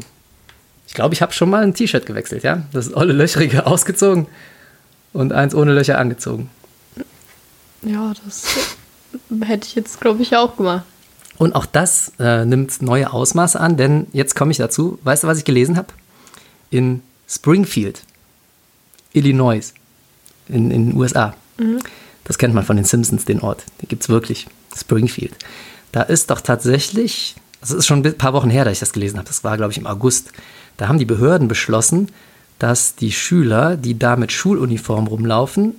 [0.86, 2.62] ich glaube, ich habe schon mal ein T-Shirt gewechselt, ja.
[2.72, 4.26] Das olle Löchrige ausgezogen
[5.12, 6.50] und eins ohne Löcher angezogen.
[7.82, 8.76] Ja, das
[9.44, 10.84] hätte ich jetzt, glaube ich, auch gemacht.
[11.38, 14.98] Und auch das äh, nimmt neue Ausmaße an, denn jetzt komme ich dazu.
[15.02, 15.88] Weißt du, was ich gelesen habe?
[16.70, 18.02] In Springfield,
[19.12, 19.72] Illinois,
[20.52, 21.34] in, in den USA.
[22.24, 23.64] Das kennt man von den Simpsons, den Ort.
[23.80, 24.46] Den gibt es wirklich.
[24.76, 25.34] Springfield.
[25.90, 29.18] Da ist doch tatsächlich, das ist schon ein paar Wochen her, da ich das gelesen
[29.18, 30.32] habe, das war, glaube ich, im August.
[30.76, 32.08] Da haben die Behörden beschlossen,
[32.58, 35.74] dass die Schüler, die da mit Schuluniform rumlaufen,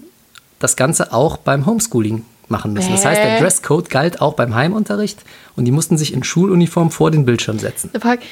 [0.60, 2.92] das Ganze auch beim Homeschooling machen müssen.
[2.92, 3.40] Das heißt, der?
[3.40, 5.24] Dresscode galt auch beim Heimunterricht
[5.56, 7.90] und die mussten sich in Schuluniform vor den Bildschirm setzen.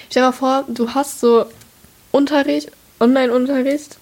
[0.10, 1.46] Stell mal vor, du hast so
[2.12, 3.98] Unterricht, Online-Unterricht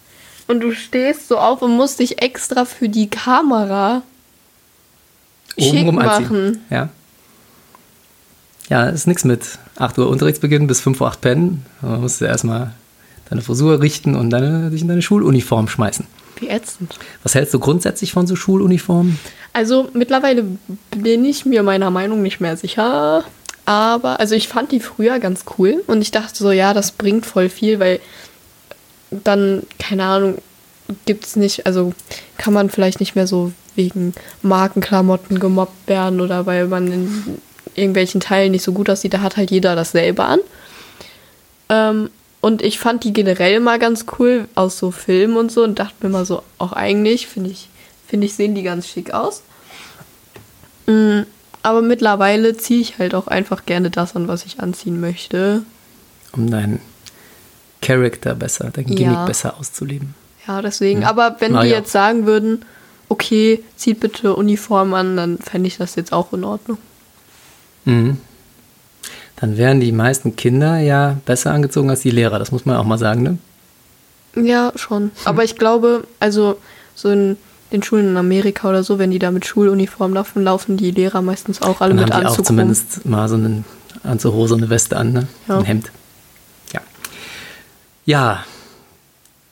[0.50, 4.02] und du stehst so auf und musst dich extra für die Kamera
[5.58, 6.62] schick machen.
[6.70, 6.90] Ja.
[8.68, 9.44] Ja, ist nichts mit
[9.78, 11.66] 8 Uhr Unterrichtsbeginn bis 5 Uhr 8 pennen.
[11.82, 12.74] Man musst du erstmal
[13.30, 16.06] deine Frisur richten und deine, dich in deine Schuluniform schmeißen.
[16.40, 16.98] Wie ätzend.
[17.24, 19.20] Was hältst du grundsätzlich von so Schuluniformen?
[19.54, 20.46] Also mittlerweile
[20.92, 23.24] bin ich mir meiner Meinung nicht mehr sicher.
[23.66, 27.28] Aber, also ich fand die früher ganz cool und ich dachte so, ja, das bringt
[27.28, 28.00] voll viel, weil
[29.12, 30.38] dann, keine Ahnung,
[31.06, 31.94] gibt es nicht, also
[32.38, 37.42] kann man vielleicht nicht mehr so wegen Markenklamotten gemobbt werden oder weil man in
[37.76, 40.40] irgendwelchen Teilen nicht so gut aussieht, da hat halt jeder dasselbe an.
[41.70, 42.10] Ähm,
[42.42, 45.96] und ich fand die generell mal ganz cool aus so Filmen und so und dachte
[46.02, 47.70] mir mal so, auch eigentlich finde ich,
[48.08, 49.44] finde ich, sehen die ganz schick aus.
[50.88, 51.22] Mm,
[51.62, 55.64] Aber mittlerweile ziehe ich halt auch einfach gerne das an, was ich anziehen möchte.
[56.32, 56.80] Um deinen
[57.82, 58.96] Charakter besser, dein Ja.
[58.96, 60.16] Gimmick besser auszuleben.
[60.48, 61.02] Ja, deswegen.
[61.04, 61.10] Ja.
[61.10, 61.78] Aber wenn Na die ja.
[61.78, 62.66] jetzt sagen würden,
[63.08, 66.78] okay, zieht bitte Uniform an, dann fände ich das jetzt auch in Ordnung.
[67.86, 68.18] Mhm.
[69.38, 72.84] Dann wären die meisten Kinder ja besser angezogen als die Lehrer, das muss man auch
[72.84, 73.38] mal sagen, ne?
[74.36, 75.12] Ja, schon.
[75.26, 76.58] Aber ich glaube, also
[76.94, 77.38] so in
[77.72, 81.22] den Schulen in Amerika oder so, wenn die da mit Schuluniform laufen, laufen die Lehrer
[81.22, 82.46] meistens auch alle Dann mit haben die auch Anzug rum.
[82.58, 83.64] zumindest mal so einen
[84.04, 85.28] Anzughose und eine Weste an, ne?
[85.48, 85.58] Ja.
[85.60, 85.92] Ein Hemd.
[88.10, 88.44] Ja.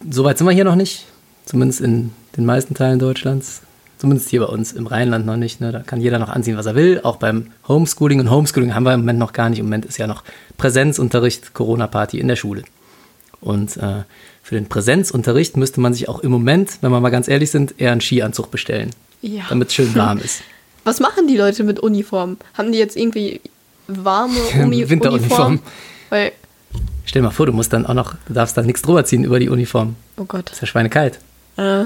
[0.09, 1.05] Soweit sind wir hier noch nicht.
[1.45, 3.61] Zumindest in den meisten Teilen Deutschlands.
[3.99, 5.61] Zumindest hier bei uns im Rheinland noch nicht.
[5.61, 5.71] Ne?
[5.71, 7.01] Da kann jeder noch anziehen, was er will.
[7.03, 8.19] Auch beim Homeschooling.
[8.19, 9.59] Und Homeschooling haben wir im Moment noch gar nicht.
[9.59, 10.23] Im Moment ist ja noch
[10.57, 12.63] Präsenzunterricht, Corona-Party in der Schule.
[13.41, 14.01] Und äh,
[14.41, 17.79] für den Präsenzunterricht müsste man sich auch im Moment, wenn wir mal ganz ehrlich sind,
[17.79, 18.89] eher einen Skianzug bestellen.
[19.21, 19.43] Ja.
[19.49, 20.41] Damit es schön warm ist.
[20.83, 22.37] Was machen die Leute mit Uniform?
[22.55, 23.39] Haben die jetzt irgendwie
[23.85, 25.47] warme Uni Winteruniform.
[25.47, 25.59] Uniform?
[26.09, 26.31] Weil,
[27.05, 29.23] Stell dir mal vor, du musst dann auch noch, du darfst da nichts drüber ziehen
[29.23, 29.95] über die Uniform.
[30.17, 30.49] oh Gott.
[30.51, 31.19] ist ja schweinekalt.
[31.57, 31.85] Äh,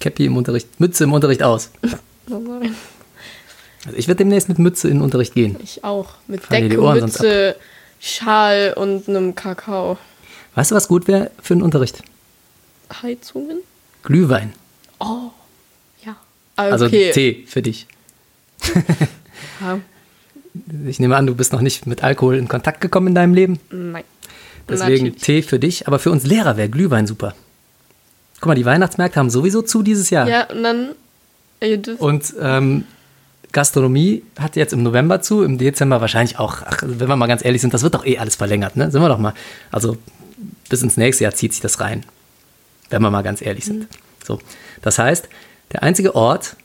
[0.00, 1.70] Cappy im Unterricht, Mütze im Unterricht aus.
[2.30, 2.74] oh nein.
[3.86, 5.56] Also ich werde demnächst mit Mütze in den Unterricht gehen.
[5.62, 6.14] Ich auch.
[6.26, 7.56] Mit die Decke, Mütze,
[8.00, 9.98] Schal und einem Kakao.
[10.54, 12.02] Weißt du, was gut wäre für den Unterricht?
[13.02, 13.58] Heizungen?
[14.02, 14.52] Glühwein.
[14.98, 15.30] Oh,
[16.04, 16.16] ja.
[16.56, 17.10] Also Okay.
[17.12, 17.86] Tee für dich.
[19.60, 19.78] Ja,
[20.86, 23.58] Ich nehme an, du bist noch nicht mit Alkohol in Kontakt gekommen in deinem Leben.
[23.70, 24.04] nein.
[24.68, 25.22] Deswegen Natürlich.
[25.22, 25.88] Tee für dich.
[25.88, 27.34] Aber für uns Lehrer wäre Glühwein super.
[28.40, 30.28] Guck mal, die Weihnachtsmärkte haben sowieso zu dieses Jahr.
[30.28, 30.90] Ja, und dann.
[31.98, 32.84] Und ähm,
[33.52, 36.58] Gastronomie hat jetzt im November zu, im Dezember wahrscheinlich auch.
[36.64, 38.90] Ach, wenn wir mal ganz ehrlich sind, das wird doch eh alles verlängert, ne?
[38.90, 39.34] Sind wir doch mal.
[39.70, 39.98] Also
[40.68, 42.04] bis ins nächste Jahr zieht sich das rein.
[42.88, 43.88] Wenn wir mal ganz ehrlich sind.
[44.24, 44.40] So.
[44.82, 45.28] Das heißt,
[45.72, 46.56] der einzige Ort,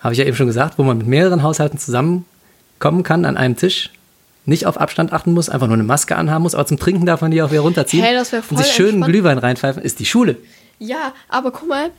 [0.00, 1.78] habe ich ja eben schon gesagt, wo man mit mehreren Haushalten
[2.84, 3.90] zusammenkommen kann an einem Tisch,
[4.46, 7.22] nicht auf Abstand achten muss, einfach nur eine Maske anhaben muss, aber zum Trinken darf
[7.22, 9.12] man die auch wieder runterziehen Hey, das wär und voll sich schön einen entspannt.
[9.12, 10.36] Glühwein reinpfeifen, ist die Schule.
[10.78, 11.90] ja, aber guck mal.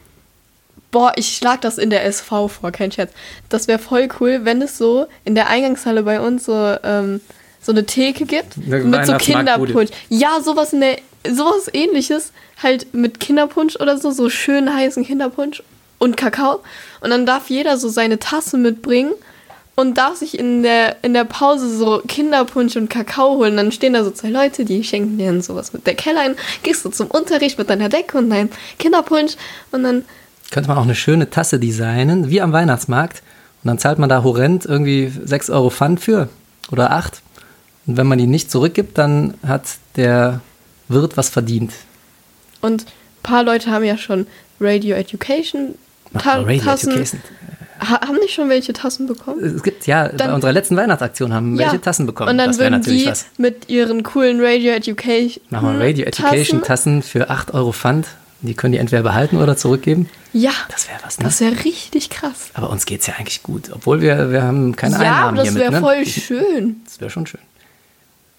[0.91, 3.11] Boah, ich schlag das in der SV vor, kein Scherz.
[3.49, 7.19] Das wäre voll cool, wenn es so in der Eingangshalle bei uns so, ähm,
[7.61, 8.55] so eine Theke gibt.
[8.65, 9.17] Eine mit so.
[9.17, 9.89] Kinderpunsch.
[10.07, 10.97] Ja, sowas in der,
[11.29, 12.31] sowas ähnliches.
[12.63, 15.63] Halt mit Kinderpunsch oder so, so schön heißen Kinderpunsch
[15.97, 16.61] und Kakao.
[17.01, 19.11] Und dann darf jeder so seine Tasse mitbringen
[19.75, 23.57] und darf sich in der, in der Pause so Kinderpunsch und Kakao holen.
[23.57, 26.35] Dann stehen da so zwei Leute, die schenken dir dann sowas mit der Keller ein.
[26.63, 28.49] Gehst du zum Unterricht mit deiner Decke und deinem
[28.79, 29.33] Kinderpunsch
[29.71, 30.05] und dann
[30.51, 33.21] Könnte man auch eine schöne Tasse designen, wie am Weihnachtsmarkt.
[33.63, 36.29] Und dann zahlt man da horrend irgendwie 6 Euro Pfand für
[36.71, 37.21] oder 8.
[37.87, 39.63] Und wenn man die nicht zurückgibt, dann hat
[39.95, 40.41] der
[40.87, 41.73] Wirt was verdient.
[42.61, 44.27] Und ein paar Leute haben ja schon
[44.59, 45.75] Radio Education
[46.13, 46.91] Ta Radio Tassen.
[46.91, 47.21] Education.
[47.79, 49.43] Ha haben nicht schon welche Tassen bekommen?
[49.43, 52.29] Es gibt ja, bei Dann- unserer letzten Weihnachtsaktion haben welche Tassen bekommen.
[52.31, 53.25] Und dann das würden natürlich die was.
[53.37, 56.63] mit ihren coolen Radio Education Machen wir Radio Education Tassen.
[56.63, 58.07] Tassen für 8 Euro Pfand.
[58.41, 60.07] Die können die entweder behalten oder zurückgeben.
[60.33, 61.23] Ja, Das wäre was, ne?
[61.25, 62.49] das wäre richtig krass.
[62.53, 63.71] Aber uns geht es ja eigentlich gut.
[63.73, 65.61] Obwohl wir, wir haben keine ja, Einnahmen das hiermit.
[65.63, 65.79] wäre ne?
[65.79, 66.75] voll schön.
[66.85, 67.41] Das wäre schon schön.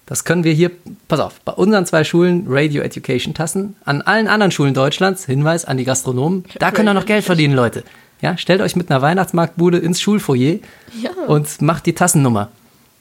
[0.05, 0.71] Das können wir hier,
[1.09, 5.65] pass auf, bei unseren zwei Schulen Radio Education Tassen, an allen anderen Schulen Deutschlands, Hinweis
[5.65, 7.83] an die Gastronomen, da könnt ihr noch Geld verdienen, Leute.
[8.21, 10.57] Ja, stellt euch mit einer Weihnachtsmarktbude ins Schulfoyer
[11.01, 11.11] Ja.
[11.27, 12.49] und macht die Tassennummer.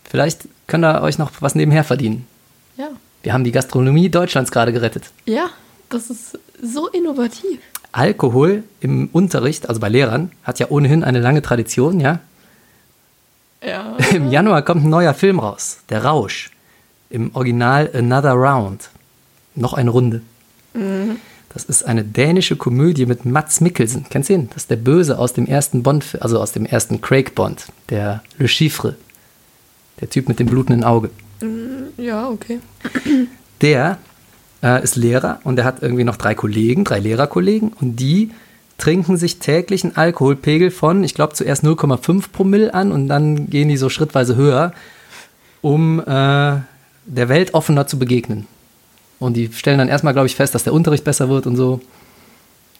[0.08, 2.26] Vielleicht könnt ihr euch noch was nebenher verdienen.
[2.76, 2.88] Ja,
[3.22, 5.04] Wir haben die Gastronomie Deutschlands gerade gerettet.
[5.24, 5.50] ja,
[5.88, 7.60] das ist so innovativ.
[7.92, 12.18] Alkohol im Unterricht, also bei Lehrern, hat ja ohnehin eine lange Tradition, ja.
[13.64, 13.96] Ja.
[14.12, 16.50] Im Januar kommt ein neuer Film raus, Der Rausch.
[17.08, 18.90] Im Original Another Round.
[19.54, 20.20] Noch eine Runde.
[21.52, 24.06] Das ist eine dänische Komödie mit Mats Mikkelsen.
[24.10, 24.48] Kennst du ihn?
[24.48, 27.66] Das ist der Böse aus dem ersten Bond, also aus dem ersten Craig Bond.
[27.88, 28.96] Der Le Chiffre.
[30.00, 31.10] Der Typ mit dem blutenden Auge.
[31.96, 32.60] Ja, okay.
[33.62, 33.98] Der
[34.62, 38.30] äh, ist Lehrer und er hat irgendwie noch drei Kollegen, drei Lehrerkollegen und die
[38.78, 43.68] trinken sich täglich einen Alkoholpegel von, ich glaube zuerst 0,5 Promille an und dann gehen
[43.68, 44.72] die so schrittweise höher,
[45.62, 48.46] um äh, der Welt offener zu begegnen.
[49.18, 51.80] Und die stellen dann erstmal, glaube ich, fest, dass der Unterricht besser wird und so.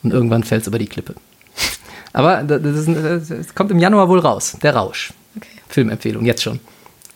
[0.02, 1.14] Und irgendwann fällt es über die Klippe.
[2.12, 5.12] Aber das, ist, das kommt im Januar wohl raus, der Rausch.
[5.36, 5.48] Okay.
[5.68, 6.60] Filmempfehlung, jetzt schon.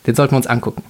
[0.07, 0.83] Den sollten wir uns angucken.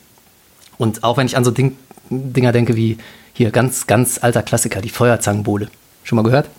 [0.77, 1.77] Und auch wenn ich an so Ding,
[2.09, 2.97] Dinger denke wie
[3.33, 5.69] hier ganz, ganz alter Klassiker, die Feuerzangenbowle.
[6.03, 6.49] Schon mal gehört?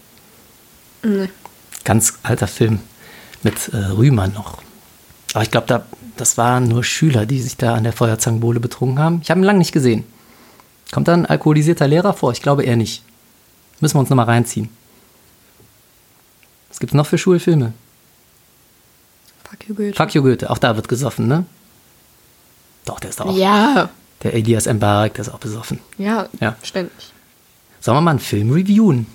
[1.03, 1.29] Nee.
[1.85, 2.81] Ganz alter Film
[3.43, 4.63] mit äh, Rühmann noch.
[5.35, 5.85] Aber ich glaube, da,
[6.17, 9.21] das waren nur Schüler, die sich da an der Feuerzangenbowle betrunken haben.
[9.23, 10.05] Ich habe ihn lange nicht gesehen.
[10.93, 12.31] Kommt da ein alkoholisierter Lehrer vor?
[12.31, 13.03] Ich glaube eher nicht.
[13.81, 14.69] Müssen wir uns nochmal reinziehen.
[16.69, 17.73] Was gibt es noch für Schulfilme?
[19.45, 19.95] Fuck, you, Goethe.
[19.97, 21.45] Fuck you Goethe, auch da wird gesoffen, ne?
[22.85, 23.37] Doch, der ist doch auch.
[23.37, 23.91] Ja,
[24.23, 25.81] Der Elias Mbarek, der ist auch besoffen.
[25.99, 26.57] ja, Ja.
[26.63, 27.13] ständig.
[27.81, 29.07] Sollen wir mal einen Film reviewen?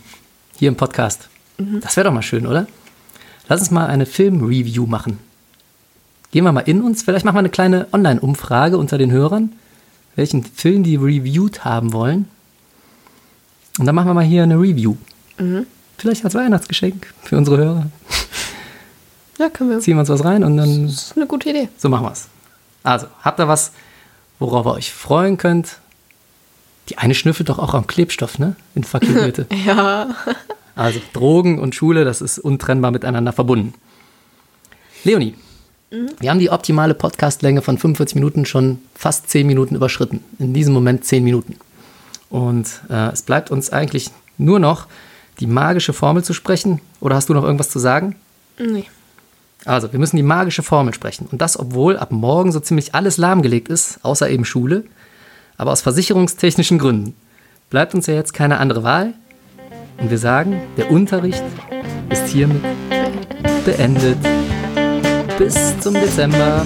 [0.58, 1.30] Hier im Podcast.
[1.58, 2.68] Das wäre doch mal schön, oder?
[3.48, 5.20] Lass uns mal eine Film-Review machen.
[6.32, 7.04] Gehen wir mal in uns.
[7.04, 9.54] Vielleicht machen wir eine kleine Online-Umfrage unter den Hörern,
[10.18, 12.28] welchen Film die reviewed haben wollen.
[13.80, 14.96] Und dann machen wir mal hier eine Review.
[15.98, 17.88] Vielleicht als Weihnachtsgeschenk für unsere Hörer.
[19.38, 19.80] Ja, können wir.
[19.80, 21.70] Ziehen wir uns was rein und dann Das ist eine gute Idee.
[21.78, 22.28] so machen wir es.
[22.84, 23.72] Also, habt ihr was,
[24.40, 25.78] worauf ihr euch freuen könnt?
[26.90, 28.56] Die eine schnüffelt doch auch am Klebstoff, ne?
[28.74, 29.46] In Goethe.
[29.66, 30.16] Ja.
[30.76, 33.74] Also Drogen und Schule, das ist untrennbar miteinander verbunden.
[35.04, 35.36] Leonie,
[35.90, 40.24] wir haben die optimale Podcastlänge von 45 Minuten schon fast 10 Minuten überschritten.
[40.38, 41.56] In diesem Moment 10 Minuten.
[42.30, 44.88] Und äh, es bleibt uns eigentlich nur noch
[45.40, 46.82] die magische Formel zu sprechen.
[47.00, 48.16] Oder hast du noch irgendwas zu sagen?
[48.60, 48.86] Nee.
[49.66, 51.28] Also, wir müssen die magische Formel sprechen.
[51.32, 54.84] Und das, obwohl ab morgen so ziemlich alles lahmgelegt ist, außer eben Schule.
[55.58, 57.16] Aber aus versicherungstechnischen Gründen.
[57.70, 59.14] Bleibt uns ja jetzt keine andere Wahl.
[59.98, 61.44] Und wir sagen, der Unterricht
[62.10, 62.62] ist hiermit
[63.66, 64.18] beendet.
[65.38, 66.66] Bis zum Dezember.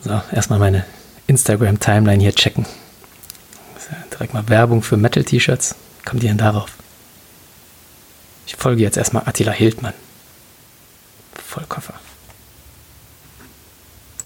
[0.00, 0.84] So, erstmal meine
[1.26, 2.66] Instagram-Timeline hier checken.
[4.12, 5.76] Direkt mal Werbung für Metal-T-Shirts.
[6.04, 6.70] Kommt die denn darauf?
[8.46, 9.94] Ich folge jetzt erstmal Attila Hildmann.
[11.34, 11.94] Vollkoffer.